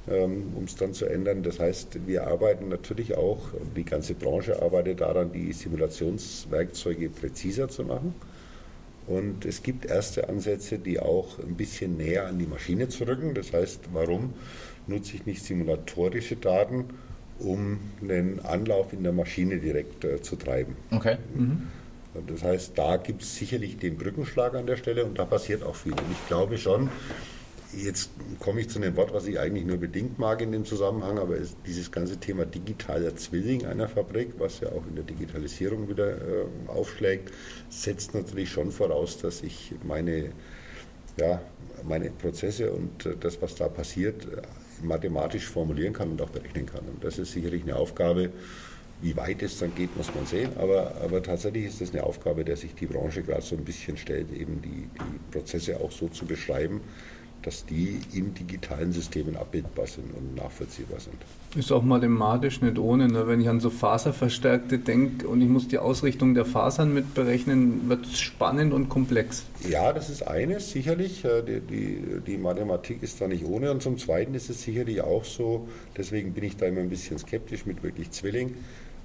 ähm, 0.08 0.52
um 0.54 0.64
es 0.64 0.76
dann 0.76 0.92
zu 0.92 1.06
ändern. 1.06 1.42
Das 1.42 1.58
heißt, 1.58 2.06
wir 2.06 2.26
arbeiten 2.26 2.68
natürlich 2.68 3.16
auch, 3.16 3.40
die 3.74 3.84
ganze 3.84 4.14
Branche 4.14 4.62
arbeitet 4.62 5.00
daran, 5.00 5.32
die 5.32 5.52
Simulationswerkzeuge 5.52 7.08
präziser 7.08 7.68
zu 7.68 7.84
machen. 7.84 8.14
Und 9.06 9.44
es 9.44 9.62
gibt 9.62 9.86
erste 9.86 10.28
Ansätze, 10.28 10.78
die 10.78 10.98
auch 10.98 11.38
ein 11.38 11.56
bisschen 11.56 11.96
näher 11.96 12.26
an 12.26 12.38
die 12.38 12.46
Maschine 12.46 12.88
zu 12.88 13.04
rücken. 13.04 13.34
Das 13.34 13.52
heißt, 13.52 13.80
warum 13.92 14.34
nutze 14.86 15.14
ich 15.14 15.26
nicht 15.26 15.44
simulatorische 15.44 16.36
Daten, 16.36 16.86
um 17.38 17.78
einen 18.02 18.40
Anlauf 18.40 18.92
in 18.92 19.02
der 19.02 19.12
Maschine 19.12 19.58
direkt 19.58 20.04
äh, 20.04 20.20
zu 20.20 20.36
treiben? 20.36 20.76
Okay. 20.90 21.18
Mhm. 21.34 21.68
Das 22.26 22.42
heißt, 22.42 22.72
da 22.76 22.96
gibt 22.96 23.22
es 23.22 23.36
sicherlich 23.36 23.78
den 23.78 23.96
Brückenschlag 23.96 24.54
an 24.54 24.66
der 24.66 24.76
Stelle 24.76 25.04
und 25.04 25.18
da 25.18 25.24
passiert 25.24 25.62
auch 25.62 25.74
viel. 25.74 25.92
Und 25.92 26.10
ich 26.10 26.26
glaube 26.28 26.56
schon, 26.58 26.88
Jetzt 27.76 28.08
komme 28.40 28.62
ich 28.62 28.70
zu 28.70 28.78
einem 28.78 28.96
Wort, 28.96 29.12
was 29.12 29.26
ich 29.26 29.38
eigentlich 29.38 29.66
nur 29.66 29.76
bedingt 29.76 30.18
mag 30.18 30.40
in 30.40 30.50
dem 30.50 30.64
Zusammenhang, 30.64 31.18
aber 31.18 31.36
dieses 31.66 31.92
ganze 31.92 32.16
Thema 32.16 32.46
digitaler 32.46 33.14
Zwilling 33.16 33.66
einer 33.66 33.86
Fabrik, 33.86 34.30
was 34.38 34.60
ja 34.60 34.68
auch 34.68 34.86
in 34.88 34.94
der 34.94 35.04
Digitalisierung 35.04 35.86
wieder 35.86 36.16
äh, 36.16 36.44
aufschlägt, 36.68 37.32
setzt 37.68 38.14
natürlich 38.14 38.50
schon 38.50 38.70
voraus, 38.70 39.18
dass 39.18 39.42
ich 39.42 39.74
meine, 39.84 40.30
ja, 41.20 41.42
meine 41.86 42.08
Prozesse 42.10 42.72
und 42.72 43.04
äh, 43.04 43.14
das, 43.20 43.42
was 43.42 43.56
da 43.56 43.68
passiert, 43.68 44.24
äh, 44.24 44.40
mathematisch 44.82 45.46
formulieren 45.46 45.92
kann 45.92 46.12
und 46.12 46.22
auch 46.22 46.30
berechnen 46.30 46.64
kann. 46.64 46.84
Und 46.86 47.04
das 47.04 47.18
ist 47.18 47.32
sicherlich 47.32 47.62
eine 47.64 47.76
Aufgabe, 47.76 48.30
wie 49.02 49.14
weit 49.18 49.42
es 49.42 49.58
dann 49.58 49.74
geht, 49.74 49.94
muss 49.98 50.14
man 50.14 50.24
sehen. 50.24 50.50
Aber, 50.56 50.94
aber 51.02 51.22
tatsächlich 51.22 51.66
ist 51.66 51.82
das 51.82 51.90
eine 51.92 52.04
Aufgabe, 52.04 52.42
der 52.42 52.56
sich 52.56 52.74
die 52.74 52.86
Branche 52.86 53.22
gerade 53.22 53.42
so 53.42 53.54
ein 53.54 53.64
bisschen 53.64 53.98
stellt, 53.98 54.32
eben 54.32 54.62
die, 54.62 54.88
die 54.88 55.18
Prozesse 55.30 55.78
auch 55.78 55.92
so 55.92 56.08
zu 56.08 56.24
beschreiben, 56.24 56.80
dass 57.42 57.64
die 57.64 58.00
in 58.12 58.34
digitalen 58.34 58.92
Systemen 58.92 59.36
abbildbar 59.36 59.86
sind 59.86 60.12
und 60.16 60.34
nachvollziehbar 60.34 60.98
sind. 60.98 61.14
Ist 61.54 61.70
auch 61.70 61.82
mathematisch 61.82 62.60
nicht 62.60 62.78
ohne. 62.78 63.08
Ne? 63.08 63.28
Wenn 63.28 63.40
ich 63.40 63.48
an 63.48 63.60
so 63.60 63.70
Faserverstärkte 63.70 64.78
denke 64.78 65.28
und 65.28 65.40
ich 65.40 65.48
muss 65.48 65.68
die 65.68 65.78
Ausrichtung 65.78 66.34
der 66.34 66.44
Fasern 66.44 66.92
mit 66.92 67.14
berechnen, 67.14 67.88
wird 67.88 68.04
es 68.04 68.18
spannend 68.18 68.72
und 68.72 68.88
komplex. 68.88 69.44
Ja, 69.68 69.92
das 69.92 70.10
ist 70.10 70.26
eines, 70.26 70.70
sicherlich. 70.70 71.24
Äh, 71.24 71.42
die, 71.42 71.60
die, 71.60 72.20
die, 72.26 72.36
Mathematik 72.36 73.02
ist 73.02 73.20
da 73.20 73.28
nicht 73.28 73.44
ohne. 73.44 73.70
Und 73.70 73.80
zum 73.80 73.96
Zweiten 73.96 74.34
ist 74.34 74.50
es 74.50 74.62
sicherlich 74.62 75.00
auch 75.00 75.24
so, 75.24 75.68
deswegen 75.96 76.32
bin 76.32 76.44
ich 76.44 76.56
da 76.56 76.66
immer 76.66 76.80
ein 76.80 76.90
bisschen 76.90 77.18
skeptisch 77.18 77.64
mit 77.64 77.82
wirklich 77.82 78.10
Zwilling. 78.10 78.54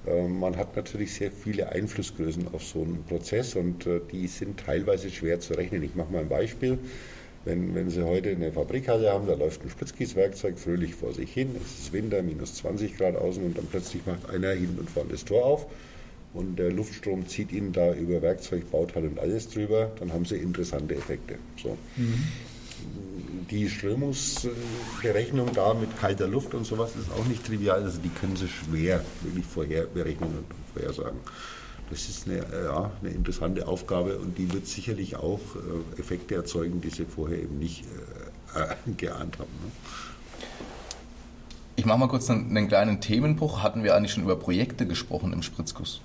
Äh, 0.05 0.27
man 0.27 0.57
hat 0.57 0.75
natürlich 0.75 1.13
sehr 1.13 1.31
viele 1.31 1.69
Einflussgrößen 1.69 2.47
auf 2.53 2.63
so 2.63 2.81
einen 2.81 3.03
Prozess 3.03 3.55
und 3.55 3.85
äh, 3.85 4.01
die 4.11 4.27
sind 4.27 4.59
teilweise 4.59 5.09
schwer 5.09 5.39
zu 5.39 5.53
rechnen. 5.53 5.83
Ich 5.83 5.95
mache 5.95 6.11
mal 6.11 6.21
ein 6.21 6.29
Beispiel. 6.29 6.79
Wenn, 7.43 7.73
wenn 7.73 7.89
Sie 7.89 8.05
heute 8.05 8.29
eine 8.29 8.51
Fabrikhalle 8.51 9.11
haben, 9.11 9.25
da 9.25 9.33
läuft 9.33 9.63
ein 9.63 9.69
Spritzgießwerkzeug 9.69 10.59
fröhlich 10.59 10.93
vor 10.93 11.13
sich 11.13 11.33
hin, 11.33 11.55
es 11.55 11.85
ist 11.85 11.93
Winter, 11.93 12.21
minus 12.21 12.55
20 12.55 12.97
Grad 12.97 13.15
außen 13.15 13.43
und 13.43 13.57
dann 13.57 13.65
plötzlich 13.65 14.05
macht 14.05 14.29
einer 14.29 14.51
hinten 14.51 14.79
und 14.79 14.89
vorne 14.89 15.09
das 15.11 15.25
Tor 15.25 15.45
auf 15.45 15.67
und 16.33 16.57
der 16.57 16.71
Luftstrom 16.71 17.27
zieht 17.27 17.51
Ihnen 17.51 17.73
da 17.73 17.93
über 17.93 18.21
Werkzeug, 18.21 18.69
Bauteil 18.71 19.05
und 19.05 19.19
alles 19.19 19.49
drüber, 19.49 19.91
dann 19.99 20.13
haben 20.13 20.25
Sie 20.25 20.35
interessante 20.35 20.95
Effekte. 20.95 21.37
So. 21.61 21.77
Mhm. 21.97 22.23
Die 23.49 23.69
Strömungsberechnung 23.69 25.51
da 25.53 25.73
mit 25.73 25.97
kalter 25.99 26.27
Luft 26.27 26.53
und 26.53 26.65
sowas 26.65 26.91
ist 26.95 27.11
auch 27.11 27.25
nicht 27.25 27.45
trivial, 27.45 27.83
also 27.83 27.99
die 27.99 28.09
können 28.09 28.35
Sie 28.35 28.47
schwer 28.47 29.03
wirklich 29.21 29.45
vorher 29.45 29.83
berechnen 29.85 30.29
und 30.29 30.45
vorhersagen. 30.73 31.19
Das 31.91 32.07
ist 32.07 32.25
eine, 32.25 32.37
äh, 32.37 32.65
ja, 32.65 32.89
eine 33.01 33.11
interessante 33.11 33.67
Aufgabe 33.67 34.17
und 34.17 34.37
die 34.37 34.51
wird 34.53 34.65
sicherlich 34.65 35.17
auch 35.17 35.41
äh, 35.97 35.99
Effekte 35.99 36.35
erzeugen, 36.35 36.79
die 36.79 36.89
sie 36.89 37.05
vorher 37.05 37.37
eben 37.37 37.59
nicht 37.59 37.83
äh, 38.55 38.91
geahnt 38.97 39.37
haben. 39.37 39.51
Ne? 39.63 39.71
Ich 41.75 41.85
mache 41.85 41.99
mal 41.99 42.07
kurz 42.07 42.29
einen, 42.29 42.55
einen, 42.55 42.69
kleinen 42.69 43.01
Themenbruch. 43.01 43.61
Hatten 43.61 43.83
wir 43.83 43.93
eigentlich 43.93 44.13
schon 44.13 44.23
über 44.23 44.37
Projekte 44.37 44.87
gesprochen 44.87 45.33
im 45.33 45.41
Spritzguss? 45.41 45.99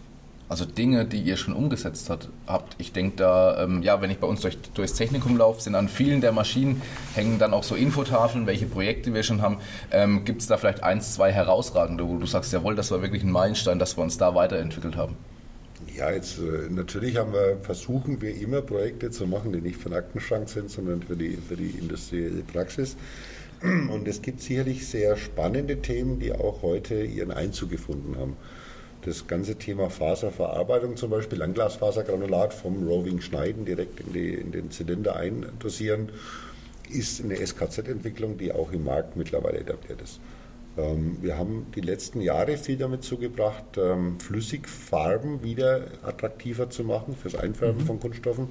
Also 0.48 0.64
Dinge, 0.64 1.04
die 1.04 1.20
ihr 1.20 1.36
schon 1.36 1.54
umgesetzt 1.54 2.10
hat, 2.10 2.28
habt. 2.46 2.74
Ich 2.78 2.92
denke 2.92 3.16
da, 3.16 3.62
ähm, 3.62 3.82
ja, 3.82 4.00
wenn 4.00 4.10
ich 4.10 4.18
bei 4.18 4.26
uns 4.26 4.40
durch, 4.40 4.58
durchs 4.74 4.94
Technikum 4.94 5.36
laufe, 5.36 5.60
sind 5.60 5.74
an 5.76 5.88
vielen 5.88 6.20
der 6.20 6.32
Maschinen 6.32 6.82
hängen 7.14 7.38
dann 7.38 7.52
auch 7.52 7.64
so 7.64 7.74
Infotafeln, 7.74 8.46
welche 8.46 8.66
Projekte 8.66 9.14
wir 9.14 9.22
schon 9.22 9.42
haben. 9.42 9.58
Ähm, 9.92 10.24
Gibt 10.24 10.42
es 10.42 10.48
da 10.48 10.56
vielleicht 10.56 10.82
eins, 10.82 11.14
zwei 11.14 11.32
herausragende, 11.32 12.08
wo 12.08 12.18
du 12.18 12.26
sagst, 12.26 12.52
jawohl, 12.52 12.74
das 12.74 12.90
war 12.90 13.02
wirklich 13.02 13.22
ein 13.22 13.30
Meilenstein, 13.30 13.78
dass 13.78 13.96
wir 13.96 14.02
uns 14.02 14.18
da 14.18 14.34
weiterentwickelt 14.34 14.96
haben? 14.96 15.16
Ja, 15.96 16.10
jetzt 16.10 16.38
äh, 16.38 16.68
natürlich 16.68 17.16
haben 17.16 17.32
wir, 17.32 17.56
versuchen 17.62 18.20
wir 18.20 18.34
immer 18.36 18.60
Projekte 18.60 19.10
zu 19.10 19.26
machen, 19.26 19.52
die 19.52 19.62
nicht 19.62 19.78
für 19.78 19.88
den 19.88 19.96
Aktenschrank 19.96 20.48
sind, 20.48 20.70
sondern 20.70 21.02
für 21.02 21.16
die, 21.16 21.36
für 21.36 21.56
die 21.56 21.70
industrielle 21.70 22.42
Praxis. 22.42 22.96
Und 23.62 24.06
es 24.06 24.20
gibt 24.20 24.42
sicherlich 24.42 24.86
sehr 24.86 25.16
spannende 25.16 25.80
Themen, 25.80 26.18
die 26.18 26.32
auch 26.32 26.60
heute 26.60 27.02
ihren 27.02 27.30
Einzug 27.30 27.70
gefunden 27.70 28.16
haben. 28.18 28.36
Das 29.06 29.26
ganze 29.26 29.56
Thema 29.56 29.88
Faserverarbeitung 29.88 30.96
zum 30.96 31.10
Beispiel, 31.10 31.38
Langglasfasergranulat 31.38 32.52
vom 32.52 32.86
Roving 32.86 33.22
schneiden, 33.22 33.64
direkt 33.64 34.00
in, 34.00 34.12
die, 34.12 34.34
in 34.34 34.52
den 34.52 34.70
Zylinder 34.70 35.16
eindosieren, 35.16 36.10
ist 36.90 37.24
eine 37.24 37.36
SKZ-Entwicklung, 37.36 38.36
die 38.36 38.52
auch 38.52 38.70
im 38.72 38.84
Markt 38.84 39.16
mittlerweile 39.16 39.60
etabliert 39.60 40.02
ist. 40.02 40.20
Ähm, 40.76 41.18
wir 41.20 41.38
haben 41.38 41.66
die 41.74 41.80
letzten 41.80 42.20
Jahre 42.20 42.56
viel 42.56 42.76
damit 42.76 43.02
zugebracht, 43.02 43.64
ähm, 43.78 44.18
Flüssigfarben 44.20 45.42
wieder 45.42 45.86
attraktiver 46.02 46.70
zu 46.70 46.84
machen 46.84 47.16
fürs 47.16 47.34
Einfärben 47.34 47.82
mhm. 47.82 47.86
von 47.86 48.00
Kunststoffen. 48.00 48.48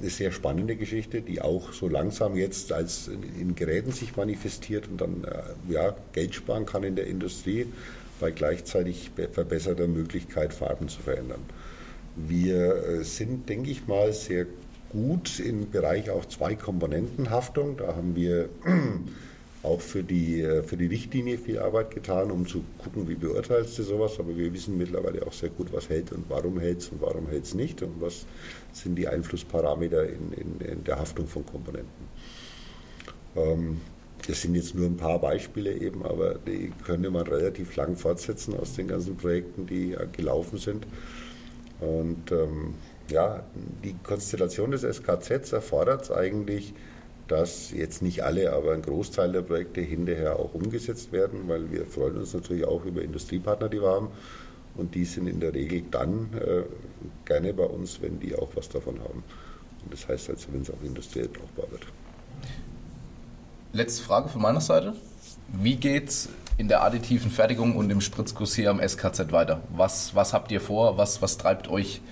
Eine 0.00 0.10
sehr 0.10 0.32
spannende 0.32 0.76
Geschichte, 0.76 1.22
die 1.22 1.40
auch 1.40 1.72
so 1.72 1.88
langsam 1.88 2.36
jetzt 2.36 2.72
als 2.72 3.08
in 3.08 3.54
Geräten 3.54 3.92
sich 3.92 4.16
manifestiert 4.16 4.88
und 4.88 5.00
dann 5.00 5.24
äh, 5.24 5.72
ja, 5.72 5.94
Geld 6.12 6.34
sparen 6.34 6.66
kann 6.66 6.82
in 6.82 6.96
der 6.96 7.06
Industrie 7.06 7.66
bei 8.20 8.30
gleichzeitig 8.30 9.10
verbesserter 9.32 9.88
Möglichkeit, 9.88 10.52
Farben 10.52 10.88
zu 10.88 11.00
verändern. 11.00 11.40
Wir 12.16 12.76
äh, 12.84 13.04
sind, 13.04 13.48
denke 13.48 13.70
ich 13.70 13.86
mal, 13.86 14.12
sehr 14.12 14.46
gut 14.90 15.40
im 15.40 15.70
Bereich 15.70 16.10
auch 16.10 16.24
Zwei-Komponenten-Haftung. 16.26 17.78
Da 17.78 17.96
haben 17.96 18.14
wir 18.14 18.48
auch 19.62 19.80
für 19.80 20.02
die, 20.02 20.40
äh, 20.40 20.62
für 20.62 20.76
die 20.76 20.86
Richtlinie 20.86 21.38
viel 21.38 21.58
Arbeit 21.58 21.92
getan, 21.92 22.30
um 22.30 22.46
zu 22.46 22.64
gucken, 22.78 23.08
wie 23.08 23.14
beurteilst 23.14 23.78
du 23.78 23.82
sowas. 23.82 24.18
Aber 24.18 24.36
wir 24.36 24.52
wissen 24.52 24.76
mittlerweile 24.76 25.24
auch 25.26 25.32
sehr 25.32 25.50
gut, 25.50 25.72
was 25.72 25.88
hält 25.88 26.12
und 26.12 26.24
warum 26.28 26.58
hält 26.58 26.80
es 26.80 26.88
und 26.88 27.00
warum 27.00 27.28
hält 27.28 27.44
es 27.44 27.54
nicht 27.54 27.82
und 27.82 28.00
was 28.00 28.26
sind 28.72 28.96
die 28.96 29.06
Einflussparameter 29.06 30.08
in, 30.08 30.32
in, 30.32 30.66
in 30.66 30.84
der 30.84 30.98
Haftung 30.98 31.26
von 31.26 31.46
Komponenten. 31.46 32.08
Ähm, 33.36 33.80
das 34.26 34.42
sind 34.42 34.54
jetzt 34.54 34.74
nur 34.74 34.86
ein 34.86 34.96
paar 34.96 35.20
Beispiele 35.20 35.74
eben, 35.74 36.04
aber 36.04 36.34
die 36.34 36.72
könnte 36.84 37.10
man 37.10 37.26
relativ 37.26 37.74
lang 37.76 37.96
fortsetzen 37.96 38.56
aus 38.56 38.74
den 38.74 38.88
ganzen 38.88 39.16
Projekten, 39.16 39.66
die 39.66 39.96
gelaufen 40.12 40.58
sind. 40.58 40.86
Und 41.80 42.30
ähm, 42.30 42.74
ja, 43.10 43.42
die 43.82 43.94
Konstellation 44.04 44.70
des 44.70 44.82
SKZ 44.82 45.52
erfordert 45.52 46.02
es 46.02 46.10
eigentlich, 46.12 46.72
dass 47.32 47.70
jetzt 47.70 48.02
nicht 48.02 48.22
alle, 48.24 48.52
aber 48.52 48.74
ein 48.74 48.82
Großteil 48.82 49.32
der 49.32 49.40
Projekte 49.40 49.80
hinterher 49.80 50.38
auch 50.38 50.52
umgesetzt 50.52 51.12
werden, 51.12 51.48
weil 51.48 51.72
wir 51.72 51.86
freuen 51.86 52.18
uns 52.18 52.34
natürlich 52.34 52.66
auch 52.66 52.84
über 52.84 53.00
Industriepartner, 53.00 53.70
die 53.70 53.80
wir 53.80 53.88
haben. 53.88 54.08
Und 54.74 54.94
die 54.94 55.06
sind 55.06 55.26
in 55.26 55.40
der 55.40 55.54
Regel 55.54 55.82
dann 55.90 56.28
äh, 56.34 56.62
gerne 57.24 57.54
bei 57.54 57.64
uns, 57.64 58.02
wenn 58.02 58.20
die 58.20 58.36
auch 58.36 58.50
was 58.54 58.68
davon 58.68 59.00
haben. 59.00 59.24
Und 59.82 59.92
das 59.92 60.06
heißt 60.06 60.28
also, 60.28 60.48
wenn 60.52 60.60
es 60.60 60.70
auch 60.70 60.82
industriell 60.84 61.28
brauchbar 61.28 61.70
wird. 61.70 61.86
Letzte 63.72 64.02
Frage 64.02 64.28
von 64.28 64.42
meiner 64.42 64.60
Seite. 64.60 64.94
Wie 65.48 65.76
geht 65.76 66.10
es 66.10 66.28
in 66.58 66.68
der 66.68 66.82
additiven 66.82 67.30
Fertigung 67.30 67.76
und 67.76 67.88
im 67.88 68.02
Spritzguss 68.02 68.54
hier 68.54 68.68
am 68.68 68.86
SKZ 68.86 69.32
weiter? 69.32 69.62
Was, 69.74 70.14
was 70.14 70.34
habt 70.34 70.52
ihr 70.52 70.60
vor? 70.60 70.98
Was, 70.98 71.22
was 71.22 71.38
treibt 71.38 71.68
euch 71.68 72.02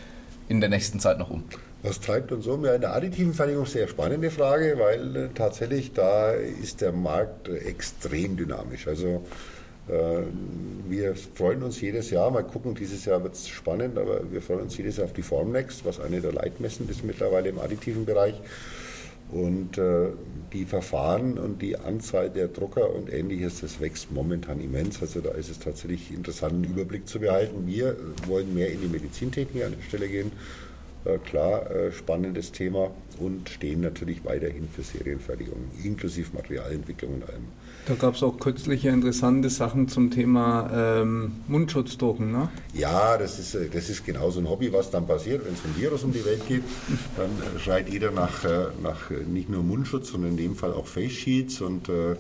in 0.48 0.60
der 0.60 0.70
nächsten 0.70 0.98
Zeit 0.98 1.18
noch 1.18 1.28
um? 1.28 1.44
Was 1.82 1.98
treibt 1.98 2.30
uns 2.30 2.46
um? 2.46 2.64
Ja, 2.64 2.74
in 2.74 2.82
der 2.82 2.94
additiven 2.94 3.32
Fertigung 3.32 3.64
sehr 3.64 3.88
spannende 3.88 4.30
Frage, 4.30 4.78
weil 4.78 5.16
äh, 5.16 5.28
tatsächlich 5.34 5.94
da 5.94 6.32
ist 6.32 6.82
der 6.82 6.92
Markt 6.92 7.48
äh, 7.48 7.56
extrem 7.56 8.36
dynamisch. 8.36 8.86
Also 8.86 9.24
äh, 9.88 10.22
wir 10.88 11.14
freuen 11.14 11.62
uns 11.62 11.80
jedes 11.80 12.10
Jahr, 12.10 12.30
mal 12.30 12.42
gucken, 12.42 12.74
dieses 12.74 13.06
Jahr 13.06 13.22
wird 13.22 13.34
es 13.34 13.48
spannend, 13.48 13.96
aber 13.96 14.30
wir 14.30 14.42
freuen 14.42 14.60
uns 14.60 14.76
jedes 14.76 14.98
Jahr 14.98 15.06
auf 15.06 15.14
die 15.14 15.22
Formnext, 15.22 15.86
was 15.86 16.00
eine 16.00 16.20
der 16.20 16.32
Leitmessen 16.32 16.86
ist 16.90 17.02
mittlerweile 17.02 17.48
im 17.48 17.58
additiven 17.58 18.04
Bereich. 18.04 18.34
Und 19.32 19.78
äh, 19.78 20.08
die 20.52 20.66
Verfahren 20.66 21.38
und 21.38 21.62
die 21.62 21.78
Anzahl 21.78 22.28
der 22.28 22.48
Drucker 22.48 22.92
und 22.94 23.10
ähnliches, 23.10 23.62
das 23.62 23.80
wächst 23.80 24.12
momentan 24.12 24.60
immens. 24.60 25.00
Also 25.00 25.20
da 25.20 25.30
ist 25.30 25.48
es 25.48 25.60
tatsächlich 25.60 26.12
interessant, 26.12 26.52
einen 26.52 26.64
Überblick 26.64 27.08
zu 27.08 27.20
behalten. 27.20 27.66
Wir 27.66 27.96
wollen 28.26 28.52
mehr 28.52 28.70
in 28.70 28.82
die 28.82 28.88
Medizintechnik 28.88 29.64
an 29.64 29.76
der 29.78 29.82
Stelle 29.86 30.08
gehen 30.08 30.32
klar, 31.24 31.70
äh, 31.70 31.92
spannendes 31.92 32.52
Thema 32.52 32.90
und 33.18 33.48
stehen 33.48 33.80
natürlich 33.80 34.24
weiterhin 34.24 34.68
für 34.68 34.82
Serienfertigung, 34.82 35.58
inklusive 35.82 36.34
Materialentwicklung 36.34 37.14
und 37.14 37.28
allem. 37.28 37.44
Da 37.86 37.94
gab 37.94 38.14
es 38.14 38.22
auch 38.22 38.38
kürzliche 38.38 38.90
interessante 38.90 39.48
Sachen 39.50 39.88
zum 39.88 40.10
Thema 40.10 40.70
ähm, 41.00 41.32
Mundschutzdrucken, 41.48 42.30
ne? 42.30 42.50
Ja, 42.74 43.16
das 43.16 43.38
ist, 43.38 43.54
äh, 43.54 43.68
das 43.72 43.88
ist 43.88 44.04
genau 44.04 44.30
so 44.30 44.40
ein 44.40 44.48
Hobby, 44.48 44.72
was 44.72 44.90
dann 44.90 45.06
passiert, 45.06 45.44
wenn 45.46 45.54
es 45.54 45.64
ein 45.64 45.74
Virus 45.76 46.04
um 46.04 46.12
die 46.12 46.24
Welt 46.24 46.46
geht. 46.46 46.62
Dann 47.16 47.30
schreit 47.58 47.88
jeder 47.88 48.10
nach, 48.10 48.44
nach 48.82 49.10
nicht 49.10 49.48
nur 49.48 49.62
Mundschutz, 49.62 50.10
sondern 50.10 50.32
in 50.32 50.36
dem 50.36 50.56
Fall 50.56 50.72
auch 50.72 50.86
Face 50.86 51.12
Shields 51.12 51.60
und 51.60 51.88
äh, 51.88 52.16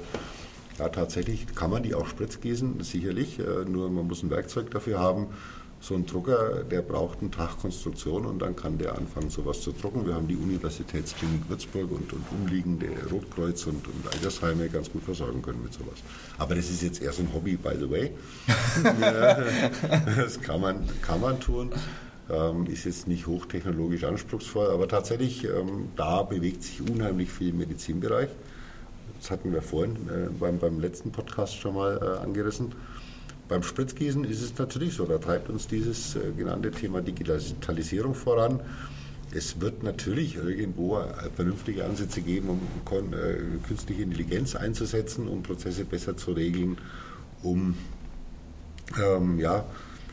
Ja, 0.80 0.88
tatsächlich 0.88 1.46
kann 1.54 1.70
man 1.70 1.82
die 1.82 1.94
auch 1.94 2.06
spritzgießen, 2.06 2.82
sicherlich, 2.82 3.38
äh, 3.38 3.68
nur 3.68 3.90
man 3.90 4.06
muss 4.06 4.22
ein 4.22 4.30
Werkzeug 4.30 4.70
dafür 4.70 4.98
haben. 4.98 5.26
So 5.82 5.94
ein 5.94 6.04
Drucker, 6.04 6.62
der 6.64 6.82
braucht 6.82 7.20
einen 7.20 7.32
Tag 7.32 7.58
Konstruktion 7.58 8.26
und 8.26 8.40
dann 8.40 8.54
kann 8.54 8.76
der 8.76 8.98
anfangen, 8.98 9.30
sowas 9.30 9.62
zu 9.62 9.72
drucken. 9.72 10.06
Wir 10.06 10.14
haben 10.14 10.28
die 10.28 10.36
Universitätsklinik 10.36 11.48
Würzburg 11.48 11.90
und, 11.90 12.12
und 12.12 12.22
umliegende 12.32 12.88
Rotkreuz 13.10 13.66
und, 13.66 13.86
und 13.86 14.12
Altersheime 14.12 14.68
ganz 14.68 14.92
gut 14.92 15.04
versorgen 15.04 15.40
können 15.40 15.62
mit 15.62 15.72
sowas. 15.72 15.96
Aber 16.36 16.54
das 16.54 16.68
ist 16.68 16.82
jetzt 16.82 17.00
eher 17.00 17.12
so 17.12 17.22
ein 17.22 17.32
Hobby, 17.32 17.56
by 17.56 17.76
the 17.78 17.90
way. 17.90 18.10
das 20.16 20.38
kann 20.42 20.60
man, 20.60 20.86
kann 21.00 21.20
man 21.22 21.40
tun. 21.40 21.70
Ähm, 22.30 22.66
ist 22.66 22.84
jetzt 22.84 23.08
nicht 23.08 23.26
hochtechnologisch 23.26 24.04
anspruchsvoll, 24.04 24.68
aber 24.68 24.86
tatsächlich, 24.86 25.44
ähm, 25.44 25.88
da 25.96 26.22
bewegt 26.22 26.62
sich 26.62 26.82
unheimlich 26.82 27.30
viel 27.30 27.48
im 27.48 27.58
Medizinbereich. 27.58 28.28
Das 29.18 29.30
hatten 29.30 29.52
wir 29.52 29.62
vorhin 29.62 29.96
äh, 30.08 30.28
beim, 30.38 30.58
beim 30.58 30.78
letzten 30.78 31.10
Podcast 31.10 31.56
schon 31.56 31.74
mal 31.74 31.98
äh, 32.00 32.22
angerissen. 32.22 32.72
Beim 33.50 33.64
Spritzgießen 33.64 34.22
ist 34.22 34.42
es 34.42 34.56
natürlich 34.58 34.94
so, 34.94 35.04
da 35.06 35.18
treibt 35.18 35.50
uns 35.50 35.66
dieses 35.66 36.14
äh, 36.14 36.30
genannte 36.36 36.70
Thema 36.70 37.02
Digitalisierung 37.02 38.14
voran. 38.14 38.60
Es 39.34 39.60
wird 39.60 39.82
natürlich 39.82 40.36
irgendwo 40.36 40.98
äh, 40.98 41.30
vernünftige 41.34 41.84
Ansätze 41.84 42.20
geben, 42.20 42.48
um 42.48 42.60
äh, 43.12 43.58
künstliche 43.66 44.02
Intelligenz 44.02 44.54
einzusetzen, 44.54 45.26
um 45.26 45.42
Prozesse 45.42 45.84
besser 45.84 46.16
zu 46.16 46.30
regeln, 46.30 46.78
um 47.42 47.76
ähm, 49.04 49.40
ja, 49.40 49.64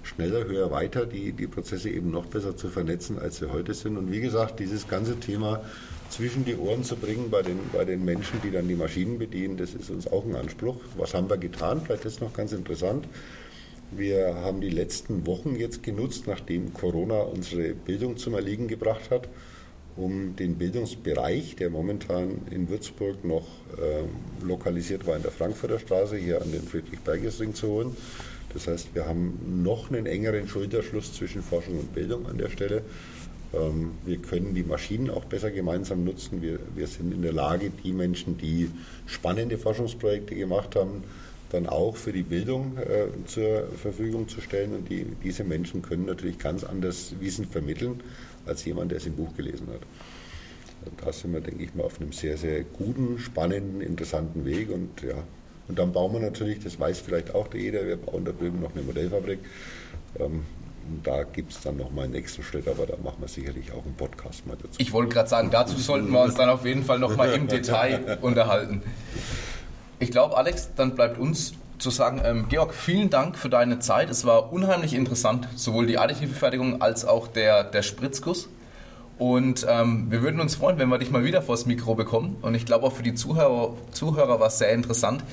schneller, 0.07 0.45
höher, 0.45 0.71
weiter 0.71 1.05
die, 1.05 1.31
die 1.31 1.47
Prozesse 1.47 1.89
eben 1.89 2.11
noch 2.11 2.25
besser 2.25 2.55
zu 2.55 2.69
vernetzen, 2.69 3.19
als 3.19 3.37
sie 3.37 3.51
heute 3.51 3.73
sind. 3.73 3.97
Und 3.97 4.11
wie 4.11 4.21
gesagt, 4.21 4.59
dieses 4.59 4.87
ganze 4.87 5.19
Thema 5.19 5.61
zwischen 6.09 6.45
die 6.45 6.55
Ohren 6.55 6.83
zu 6.83 6.95
bringen 6.95 7.29
bei 7.29 7.41
den, 7.41 7.59
bei 7.73 7.85
den 7.85 8.05
Menschen, 8.05 8.41
die 8.43 8.51
dann 8.51 8.67
die 8.67 8.75
Maschinen 8.75 9.19
bedienen, 9.19 9.57
das 9.57 9.73
ist 9.73 9.89
uns 9.89 10.07
auch 10.07 10.25
ein 10.25 10.35
Anspruch. 10.35 10.77
Was 10.97 11.13
haben 11.13 11.29
wir 11.29 11.37
getan? 11.37 11.81
Vielleicht 11.83 12.05
ist 12.05 12.21
noch 12.21 12.33
ganz 12.33 12.53
interessant. 12.53 13.07
Wir 13.91 14.35
haben 14.35 14.59
die 14.59 14.69
letzten 14.69 15.25
Wochen 15.25 15.55
jetzt 15.55 15.81
genutzt, 15.83 16.27
nachdem 16.27 16.73
Corona 16.73 17.21
unsere 17.21 17.73
Bildung 17.73 18.17
zum 18.17 18.33
Erliegen 18.33 18.67
gebracht 18.67 19.11
hat, 19.11 19.29
um 19.95 20.35
den 20.35 20.55
Bildungsbereich, 20.55 21.55
der 21.55 21.69
momentan 21.69 22.41
in 22.51 22.69
Würzburg 22.69 23.23
noch 23.23 23.47
äh, 23.77 24.45
lokalisiert 24.45 25.07
war 25.07 25.15
in 25.15 25.23
der 25.23 25.31
Frankfurter 25.31 25.79
Straße, 25.79 26.17
hier 26.17 26.41
an 26.41 26.51
den 26.51 26.63
Friedrich-Berges-Ring 26.63 27.53
zu 27.53 27.67
holen. 27.67 27.97
Das 28.53 28.67
heißt, 28.67 28.95
wir 28.95 29.05
haben 29.05 29.61
noch 29.63 29.91
einen 29.91 30.05
engeren 30.05 30.47
Schulterschluss 30.47 31.13
zwischen 31.13 31.41
Forschung 31.41 31.79
und 31.79 31.93
Bildung 31.93 32.25
an 32.27 32.37
der 32.37 32.49
Stelle. 32.49 32.83
Ähm, 33.53 33.91
wir 34.05 34.17
können 34.17 34.55
die 34.55 34.63
Maschinen 34.63 35.09
auch 35.09 35.25
besser 35.25 35.51
gemeinsam 35.51 36.03
nutzen. 36.03 36.41
Wir, 36.41 36.59
wir 36.75 36.87
sind 36.87 37.13
in 37.13 37.21
der 37.21 37.33
Lage, 37.33 37.71
die 37.83 37.93
Menschen, 37.93 38.37
die 38.37 38.69
spannende 39.05 39.57
Forschungsprojekte 39.57 40.35
gemacht 40.35 40.75
haben, 40.75 41.03
dann 41.49 41.67
auch 41.67 41.95
für 41.95 42.11
die 42.11 42.23
Bildung 42.23 42.77
äh, 42.77 43.07
zur 43.25 43.67
Verfügung 43.81 44.27
zu 44.27 44.41
stellen. 44.41 44.73
Und 44.73 44.89
die, 44.89 45.05
diese 45.23 45.43
Menschen 45.43 45.81
können 45.81 46.05
natürlich 46.05 46.39
ganz 46.39 46.63
anders 46.63 47.13
Wissen 47.19 47.45
vermitteln 47.45 48.01
als 48.45 48.65
jemand, 48.65 48.91
der 48.91 48.97
es 48.97 49.05
im 49.05 49.15
Buch 49.15 49.35
gelesen 49.35 49.67
hat. 49.67 49.81
Und 50.85 51.01
da 51.05 51.11
sind 51.11 51.33
wir, 51.33 51.41
denke 51.41 51.63
ich 51.63 51.75
mal, 51.75 51.83
auf 51.83 51.99
einem 51.99 52.11
sehr, 52.11 52.37
sehr 52.37 52.63
guten, 52.63 53.17
spannenden, 53.19 53.81
interessanten 53.81 54.45
Weg. 54.45 54.69
Und 54.71 55.01
ja, 55.01 55.23
und 55.67 55.77
dann 55.77 55.91
bauen 55.91 56.13
wir 56.13 56.19
natürlich, 56.19 56.59
das 56.63 56.79
weiß 56.79 56.99
vielleicht 56.99 57.35
auch 57.35 57.53
jeder, 57.53 57.85
wir 57.85 57.97
bauen 57.97 58.25
da 58.25 58.31
drüben 58.31 58.61
noch 58.61 58.73
eine 58.73 58.83
Modellfabrik. 58.83 59.39
Ähm, 60.19 60.45
da 61.03 61.23
gibt 61.23 61.51
es 61.51 61.61
dann 61.61 61.75
nochmal 61.75 62.05
einen 62.05 62.13
nächsten 62.13 62.43
Schritt, 62.43 62.67
aber 62.67 62.85
da 62.85 62.95
machen 63.03 63.17
wir 63.19 63.27
sicherlich 63.27 63.73
auch 63.73 63.83
einen 63.83 63.95
Podcast 63.95 64.47
mal 64.47 64.55
dazu. 64.55 64.75
Ich 64.77 64.93
wollte 64.93 65.13
gerade 65.13 65.27
sagen, 65.27 65.49
dazu 65.51 65.75
sollten 65.77 66.09
wir 66.11 66.21
uns 66.21 66.35
dann 66.35 66.49
auf 66.49 66.65
jeden 66.65 66.83
Fall 66.83 66.99
nochmal 66.99 67.33
im 67.33 67.47
Detail 67.47 68.17
unterhalten. 68.21 68.81
Ich 69.99 70.11
glaube, 70.11 70.37
Alex, 70.37 70.69
dann 70.75 70.95
bleibt 70.95 71.17
uns 71.17 71.53
zu 71.77 71.89
sagen, 71.89 72.21
ähm, 72.23 72.45
Georg, 72.49 72.73
vielen 72.73 73.09
Dank 73.09 73.37
für 73.37 73.49
deine 73.49 73.79
Zeit. 73.79 74.09
Es 74.09 74.25
war 74.25 74.51
unheimlich 74.53 74.93
interessant, 74.93 75.47
sowohl 75.55 75.87
die 75.87 75.97
additive 75.97 76.33
Fertigung 76.33 76.81
als 76.81 77.05
auch 77.05 77.27
der, 77.27 77.63
der 77.63 77.81
Spritzguss. 77.81 78.47
Und 79.17 79.65
ähm, 79.67 80.07
wir 80.09 80.21
würden 80.21 80.39
uns 80.39 80.55
freuen, 80.55 80.77
wenn 80.77 80.89
wir 80.89 80.99
dich 80.99 81.09
mal 81.09 81.23
wieder 81.23 81.41
vors 81.41 81.65
Mikro 81.65 81.95
bekommen. 81.95 82.37
Und 82.41 82.55
ich 82.55 82.65
glaube 82.65 82.85
auch 82.85 82.93
für 82.93 83.03
die 83.03 83.15
Zuhörer, 83.15 83.73
Zuhörer 83.91 84.39
war 84.39 84.47
es 84.47 84.59
sehr 84.59 84.71
interessant. 84.71 85.23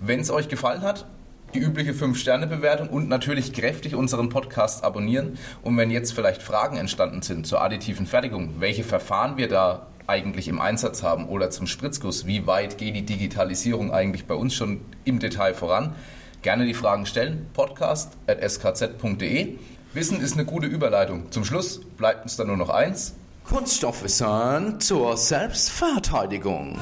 Wenn 0.00 0.20
es 0.20 0.30
euch 0.30 0.48
gefallen 0.48 0.82
hat, 0.82 1.06
die 1.54 1.58
übliche 1.58 1.92
5-Sterne-Bewertung 1.92 2.88
und 2.88 3.08
natürlich 3.08 3.52
kräftig 3.52 3.94
unseren 3.94 4.28
Podcast 4.28 4.84
abonnieren. 4.84 5.38
Und 5.62 5.76
wenn 5.76 5.90
jetzt 5.90 6.14
vielleicht 6.14 6.42
Fragen 6.42 6.76
entstanden 6.76 7.22
sind 7.22 7.46
zur 7.46 7.62
additiven 7.62 8.06
Fertigung, 8.06 8.60
welche 8.60 8.84
Verfahren 8.84 9.36
wir 9.36 9.48
da 9.48 9.86
eigentlich 10.06 10.48
im 10.48 10.60
Einsatz 10.60 11.02
haben 11.02 11.28
oder 11.28 11.50
zum 11.50 11.66
Spritzguss, 11.66 12.26
wie 12.26 12.46
weit 12.46 12.78
geht 12.78 12.96
die 12.96 13.04
Digitalisierung 13.04 13.92
eigentlich 13.92 14.26
bei 14.26 14.34
uns 14.34 14.54
schon 14.54 14.80
im 15.04 15.18
Detail 15.18 15.54
voran, 15.54 15.94
gerne 16.42 16.66
die 16.66 16.74
Fragen 16.74 17.06
stellen. 17.06 17.46
podcast.skz.de. 17.54 19.58
Wissen 19.94 20.20
ist 20.20 20.34
eine 20.34 20.46
gute 20.46 20.66
Überleitung. 20.66 21.30
Zum 21.30 21.44
Schluss 21.44 21.80
bleibt 21.98 22.24
uns 22.24 22.36
dann 22.36 22.46
nur 22.46 22.56
noch 22.56 22.70
eins. 22.70 23.14
Kunststoffwissen 23.44 24.80
zur 24.80 25.16
Selbstverteidigung. 25.16 26.78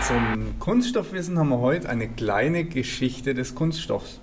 Zum 0.00 0.58
Kunststoffwissen 0.58 1.38
haben 1.38 1.48
wir 1.50 1.58
heute 1.58 1.88
eine 1.88 2.08
kleine 2.08 2.64
Geschichte 2.64 3.34
des 3.34 3.54
Kunststoffs. 3.54 4.20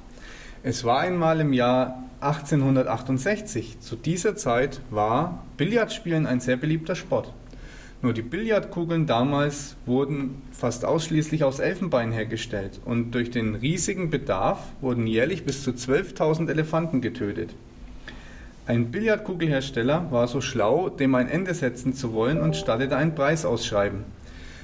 Es 0.63 0.83
war 0.83 1.01
einmal 1.01 1.41
im 1.41 1.53
Jahr 1.53 2.03
1868. 2.21 3.79
Zu 3.81 3.95
dieser 3.95 4.35
Zeit 4.35 4.81
war 4.89 5.43
Billardspielen 5.57 6.25
ein 6.25 6.39
sehr 6.39 6.57
beliebter 6.57 6.95
Sport. 6.95 7.33
Nur 8.01 8.13
die 8.13 8.21
Billardkugeln 8.21 9.07
damals 9.07 9.77
wurden 9.85 10.41
fast 10.51 10.85
ausschließlich 10.85 11.43
aus 11.43 11.59
Elfenbein 11.59 12.11
hergestellt 12.11 12.79
und 12.85 13.11
durch 13.11 13.31
den 13.31 13.55
riesigen 13.55 14.09
Bedarf 14.09 14.59
wurden 14.81 15.07
jährlich 15.07 15.45
bis 15.45 15.63
zu 15.63 15.71
12.000 15.71 16.49
Elefanten 16.49 17.01
getötet. 17.01 17.55
Ein 18.67 18.91
Billardkugelhersteller 18.91 20.11
war 20.11 20.27
so 20.27 20.41
schlau, 20.41 20.89
dem 20.89 21.15
ein 21.15 21.29
Ende 21.29 21.53
setzen 21.53 21.93
zu 21.93 22.13
wollen 22.13 22.41
und 22.41 22.55
stattete 22.55 22.97
einen 22.97 23.15
Preis 23.15 23.45
ausschreiben. 23.45 24.03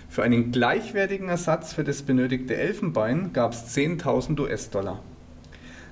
Für 0.09 0.23
einen 0.23 0.51
gleichwertigen 0.51 1.29
Ersatz 1.29 1.73
für 1.73 1.83
das 1.83 2.01
benötigte 2.01 2.57
Elfenbein 2.57 3.31
gab 3.31 3.53
es 3.53 3.75
10.000 3.75 4.39
US-Dollar. 4.41 5.01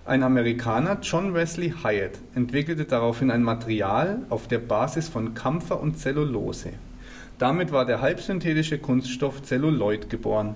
Ein 0.06 0.24
Amerikaner, 0.24 0.98
John 1.02 1.36
Wesley 1.36 1.74
Hyatt, 1.84 2.20
entwickelte 2.36 2.86
daraufhin 2.86 3.30
ein 3.32 3.44
Material 3.44 4.24
auf 4.30 4.48
der 4.48 4.58
Basis 4.58 5.08
von 5.08 5.36
Kampfer 5.36 5.80
und 5.80 6.00
Zellulose. 6.00 6.72
Damit 7.40 7.72
war 7.72 7.86
der 7.86 8.02
halbsynthetische 8.02 8.80
Kunststoff 8.80 9.42
Zelluloid 9.42 10.10
geboren. 10.10 10.56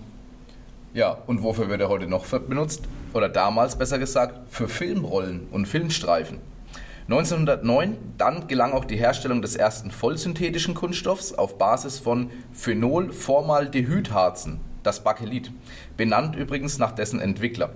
Ja, 0.93 1.17
und 1.27 1.41
wofür 1.41 1.69
wird 1.69 1.79
er 1.79 1.87
heute 1.87 2.07
noch 2.07 2.25
benutzt? 2.25 2.83
Oder 3.13 3.29
damals 3.29 3.77
besser 3.77 3.99
gesagt, 3.99 4.51
für 4.51 4.67
Filmrollen 4.67 5.47
und 5.49 5.65
Filmstreifen. 5.65 6.39
1909 7.03 7.95
dann 8.17 8.47
gelang 8.47 8.73
auch 8.73 8.83
die 8.83 8.97
Herstellung 8.97 9.41
des 9.41 9.55
ersten 9.55 9.91
vollsynthetischen 9.91 10.73
Kunststoffs 10.73 11.33
auf 11.33 11.57
Basis 11.57 11.99
von 11.99 12.29
Phenolformaldehydharzen, 12.51 14.59
das 14.83 15.05
Bakelit, 15.05 15.51
benannt 15.95 16.35
übrigens 16.35 16.79
nach 16.79 16.91
dessen 16.91 17.21
Entwickler. 17.21 17.69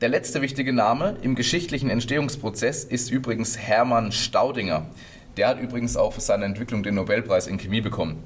Der 0.00 0.08
letzte 0.08 0.40
wichtige 0.40 0.72
Name 0.72 1.16
im 1.20 1.34
geschichtlichen 1.34 1.90
Entstehungsprozess 1.90 2.84
ist 2.84 3.10
übrigens 3.10 3.58
Hermann 3.58 4.12
Staudinger. 4.12 4.86
Der 5.38 5.48
hat 5.48 5.60
übrigens 5.60 5.96
auch 5.96 6.12
für 6.12 6.20
seine 6.20 6.44
Entwicklung 6.44 6.82
den 6.82 6.96
Nobelpreis 6.96 7.46
in 7.46 7.58
Chemie 7.58 7.80
bekommen. 7.80 8.22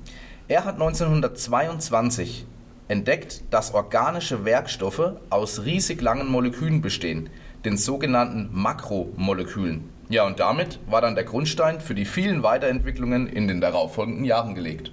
Er 0.49 0.65
hat 0.65 0.75
1922 0.75 2.47
entdeckt, 2.89 3.45
dass 3.51 3.75
organische 3.75 4.45
Werkstoffe 4.45 5.13
aus 5.31 5.65
riesig 5.65 6.01
langen 6.01 6.29
Molekülen 6.29 6.81
bestehen– 6.81 7.31
den 7.65 7.77
sogenannten 7.77 8.49
Makromolekülen. 8.53 9.89
Ja, 10.09 10.27
und 10.27 10.41
damit 10.41 10.81
war 10.89 11.01
dann 11.01 11.15
der 11.15 11.25
Grundstein 11.25 11.81
für 11.81 11.95
die 11.95 12.05
vielen 12.05 12.43
Weiterentwicklungen 12.43 13.29
in 13.29 13.47
den 13.47 13.61
darauffolgenden 13.61 14.25
Jahren 14.25 14.55
gelegt. 14.55 14.91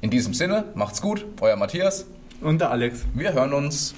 In 0.00 0.10
diesem 0.10 0.34
Sinne, 0.34 0.64
macht's 0.74 1.00
gut, 1.00 1.24
euer 1.40 1.56
Matthias 1.56 2.06
und 2.40 2.60
der 2.60 2.70
Alex. 2.70 3.04
Wir 3.14 3.32
hören 3.32 3.52
uns. 3.52 3.92